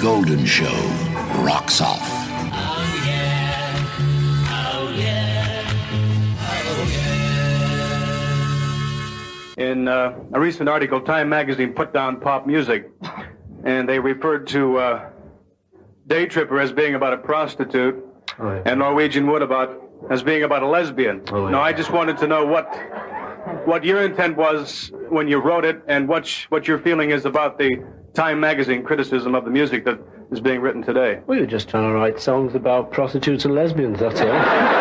Golden 0.00 0.46
Show 0.46 0.72
rocks 1.44 1.82
off. 1.82 2.00
In 9.58 9.88
uh, 9.88 10.18
a 10.32 10.40
recent 10.40 10.70
article, 10.70 11.02
Time 11.02 11.28
magazine 11.28 11.74
put 11.74 11.92
down 11.92 12.18
pop 12.18 12.46
music, 12.46 12.90
and 13.64 13.86
they 13.86 13.98
referred 13.98 14.46
to 14.48 14.78
uh, 14.78 15.10
Day 16.06 16.24
Tripper 16.24 16.58
as 16.58 16.72
being 16.72 16.94
about 16.94 17.12
a 17.12 17.18
prostitute, 17.18 18.02
oh, 18.38 18.62
and 18.64 18.78
Norwegian 18.78 19.26
Wood 19.26 19.42
about 19.42 19.82
as 20.08 20.22
being 20.22 20.44
about 20.44 20.62
a 20.62 20.66
lesbian. 20.66 21.20
Oh, 21.30 21.44
yeah. 21.44 21.50
No, 21.50 21.60
I 21.60 21.74
just 21.74 21.90
wanted 21.90 22.16
to 22.18 22.26
know 22.26 22.46
what 22.46 22.74
what 23.66 23.84
your 23.84 24.02
intent 24.02 24.38
was 24.38 24.92
when 25.10 25.28
you 25.28 25.40
wrote 25.40 25.66
it, 25.66 25.82
and 25.88 26.08
what 26.08 26.26
sh- 26.26 26.46
what 26.48 26.66
your 26.66 26.78
feeling 26.78 27.10
is 27.10 27.26
about 27.26 27.58
the 27.58 27.84
Time 28.14 28.40
magazine 28.40 28.82
criticism 28.82 29.34
of 29.34 29.44
the 29.44 29.50
music 29.50 29.84
that 29.84 29.98
is 30.32 30.40
being 30.40 30.60
written 30.60 30.82
today. 30.82 31.20
We 31.26 31.38
were 31.38 31.46
just 31.46 31.68
trying 31.68 31.88
to 31.88 31.94
write 31.94 32.20
songs 32.20 32.54
about 32.54 32.90
prostitutes 32.90 33.44
and 33.44 33.54
lesbians, 33.54 34.00
that's 34.00 34.20
all. 34.20 34.28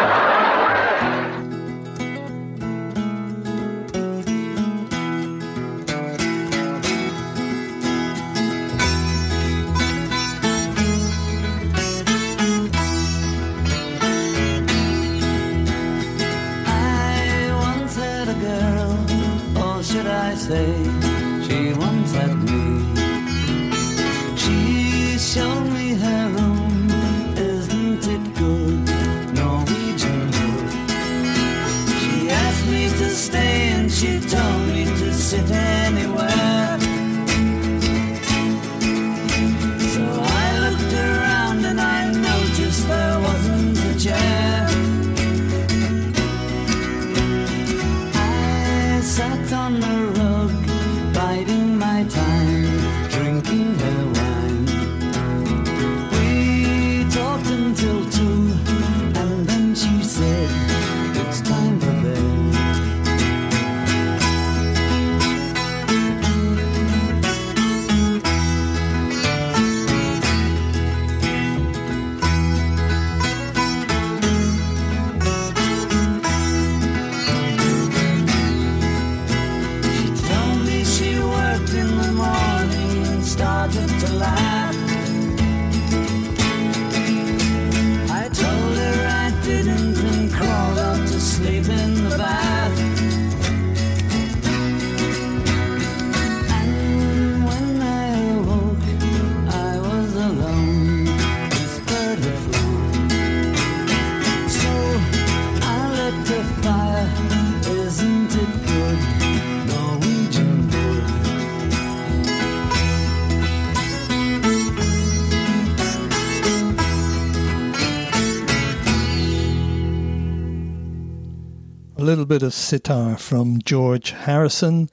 little 122.10 122.26
bit 122.26 122.42
of 122.42 122.56
sitar 122.56 123.16
from 123.18 123.62
George 123.62 124.10
Harrison. 124.10 124.90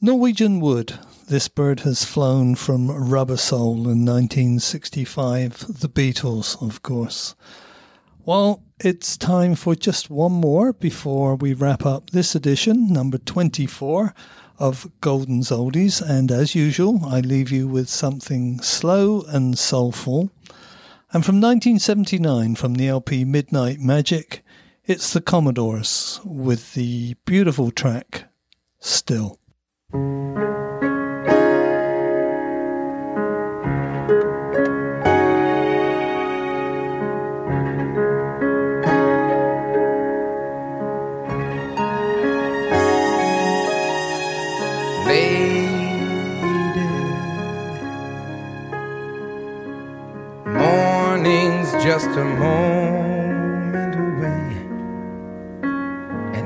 Norwegian 0.00 0.58
Wood. 0.58 0.98
This 1.28 1.46
bird 1.46 1.78
has 1.80 2.04
flown 2.04 2.56
from 2.56 2.90
Rubber 2.90 3.36
Soul 3.36 3.88
in 3.88 4.04
1965. 4.04 5.78
The 5.78 5.88
Beatles, 5.88 6.60
of 6.60 6.82
course. 6.82 7.36
Well, 8.24 8.64
it's 8.80 9.16
time 9.16 9.54
for 9.54 9.76
just 9.76 10.10
one 10.10 10.32
more 10.32 10.72
before 10.72 11.36
we 11.36 11.54
wrap 11.54 11.86
up 11.86 12.10
this 12.10 12.34
edition, 12.34 12.92
number 12.92 13.18
24 13.18 14.12
of 14.58 14.90
Golden's 15.00 15.50
Oldies. 15.50 16.02
And 16.02 16.32
as 16.32 16.56
usual, 16.56 17.06
I 17.06 17.20
leave 17.20 17.52
you 17.52 17.68
with 17.68 17.88
something 17.88 18.60
slow 18.60 19.22
and 19.28 19.56
soulful. 19.56 20.32
And 21.12 21.24
from 21.24 21.36
1979, 21.36 22.56
from 22.56 22.74
the 22.74 22.88
LP 22.88 23.24
Midnight 23.24 23.78
Magic, 23.78 24.42
it's 24.90 25.12
the 25.12 25.20
Commodores 25.20 26.20
with 26.24 26.74
the 26.74 27.14
beautiful 27.24 27.70
track 27.70 28.24
Still. 28.80 29.38
Morning's 50.46 51.70
just 51.84 52.08
a 52.08 52.24
moment 52.24 52.89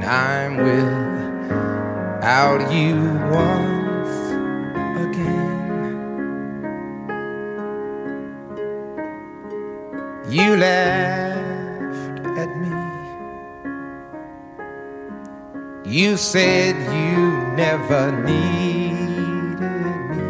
I'm 0.06 0.58
without 0.58 2.60
you 2.70 2.94
once 3.32 4.10
again. 5.00 5.64
You 10.28 10.56
laughed 10.56 12.20
at 12.36 12.54
me. 12.60 12.68
You 15.90 16.16
said 16.16 16.76
you 16.76 17.32
never 17.56 18.12
needed 18.12 19.60
me. 20.10 20.26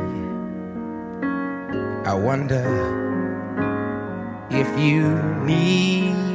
I 2.05 2.15
wonder 2.15 2.65
if 4.51 4.79
you 4.79 5.19
need 5.45 6.34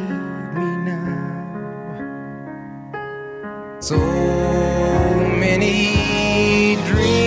So 3.82 3.96
many 5.40 6.76
dreams 6.86 7.19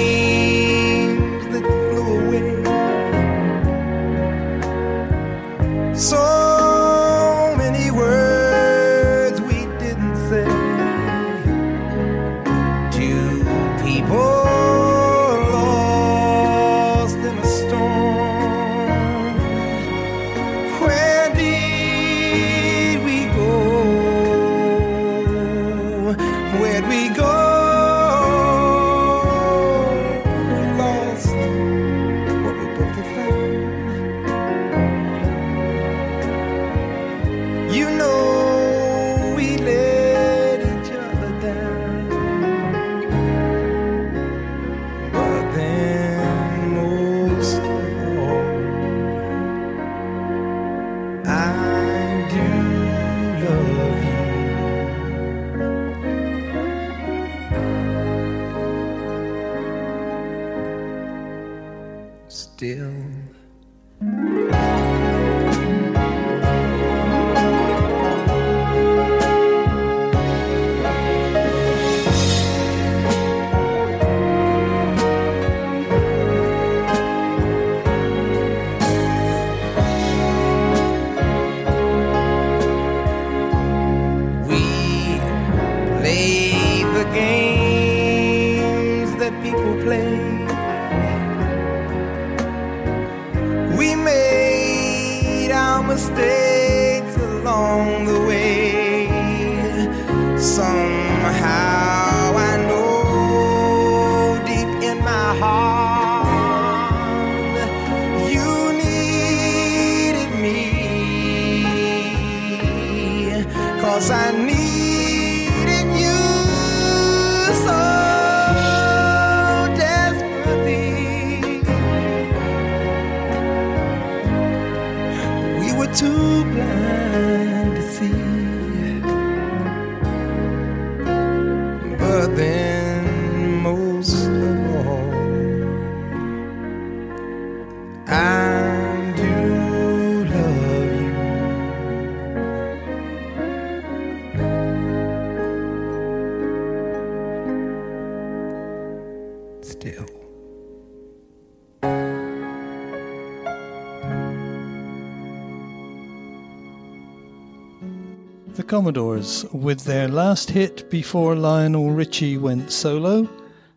Commodores 158.72 159.44
with 159.52 159.84
their 159.84 160.08
last 160.08 160.48
hit 160.48 160.88
before 160.88 161.36
Lionel 161.36 161.90
Richie 161.90 162.38
went 162.38 162.72
solo. 162.72 163.28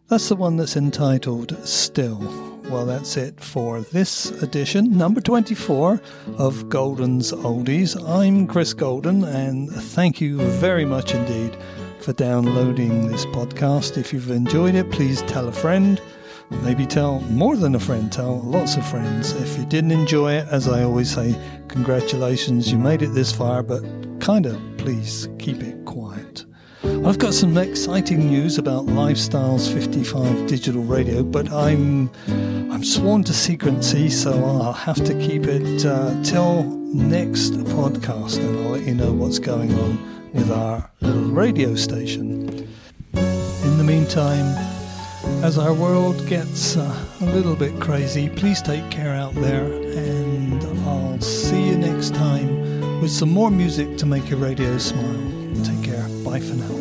That's 0.08 0.30
the 0.30 0.38
one 0.38 0.56
that's 0.56 0.78
entitled 0.78 1.54
Still. 1.68 2.20
Well, 2.70 2.86
that's 2.86 3.18
it 3.18 3.38
for 3.42 3.82
this 3.82 4.32
edition, 4.42 4.98
number 4.98 5.20
24 5.20 6.00
of 6.38 6.70
Golden's 6.70 7.34
Oldies. 7.34 8.02
I'm 8.08 8.48
Chris 8.48 8.74
Golden, 8.74 9.26
and 9.26 9.70
thank 9.70 10.22
you 10.22 10.38
very 10.38 10.86
much 10.86 11.14
indeed 11.14 11.58
for 12.00 12.14
downloading 12.14 13.10
this 13.10 13.26
podcast. 13.26 13.98
If 13.98 14.14
you've 14.14 14.32
enjoyed 14.32 14.76
it, 14.76 14.92
please 14.92 15.24
tell 15.24 15.50
a 15.50 15.52
friend. 15.52 16.02
Maybe 16.64 16.86
tell 16.86 17.20
more 17.20 17.58
than 17.58 17.76
a 17.76 17.82
friend, 17.82 18.10
tell 18.10 18.40
lots 18.44 18.78
of 18.78 18.88
friends. 18.88 19.34
If 19.34 19.58
you 19.58 19.66
didn't 19.66 19.92
enjoy 19.92 20.36
it, 20.36 20.48
as 20.52 20.70
I 20.70 20.84
always 20.84 21.14
say, 21.14 21.38
congratulations, 21.68 22.72
you 22.72 22.78
made 22.78 23.02
it 23.02 23.10
this 23.10 23.34
far, 23.34 23.62
but 23.62 23.84
kind 24.22 24.46
of 24.46 24.75
please 24.86 25.28
keep 25.40 25.64
it 25.64 25.84
quiet. 25.84 26.46
I've 26.84 27.18
got 27.18 27.34
some 27.34 27.58
exciting 27.58 28.28
news 28.28 28.60
about 28.60 28.86
Lifestyles 28.86 29.74
55 29.74 30.46
digital 30.46 30.84
radio, 30.84 31.24
but 31.24 31.52
I'm 31.52 32.12
I'm 32.28 32.84
sworn 32.84 33.24
to 33.24 33.34
secrecy, 33.34 34.12
so 34.12 34.32
I'll 34.32 34.74
have 34.74 35.04
to 35.06 35.16
keep 35.16 35.48
it 35.48 35.84
uh, 35.88 36.22
till 36.22 36.66
next 36.94 37.54
podcast, 37.54 38.38
and 38.38 38.60
I'll 38.60 38.74
let 38.74 38.84
you 38.84 38.94
know 38.94 39.12
what's 39.12 39.40
going 39.40 39.74
on 39.74 40.32
with 40.34 40.52
our 40.52 40.88
little 41.02 41.32
radio 41.32 41.74
station. 41.74 42.48
In 43.16 43.78
the 43.80 43.84
meantime, 43.84 44.56
as 45.44 45.58
our 45.58 45.74
world 45.74 46.28
gets 46.28 46.78
uh, 46.78 47.06
a 47.22 47.26
little 47.26 47.56
bit 47.56 47.82
crazy, 47.82 48.30
please 48.30 48.62
take 48.62 48.88
care 48.92 49.16
out 49.16 49.34
there, 49.34 49.66
and 49.66 50.64
I'll 50.88 51.20
see 51.22 51.70
you 51.70 51.76
next 51.76 52.14
time 52.14 52.75
with 53.02 53.12
some 53.12 53.32
more 53.32 53.52
music 53.52 53.98
to 53.98 54.06
make 54.06 54.30
your 54.30 54.40
radio 54.40 54.78
smile. 54.78 55.20
Take 55.64 55.84
care. 55.84 56.08
Bye 56.24 56.40
for 56.40 56.56
now. 56.56 56.76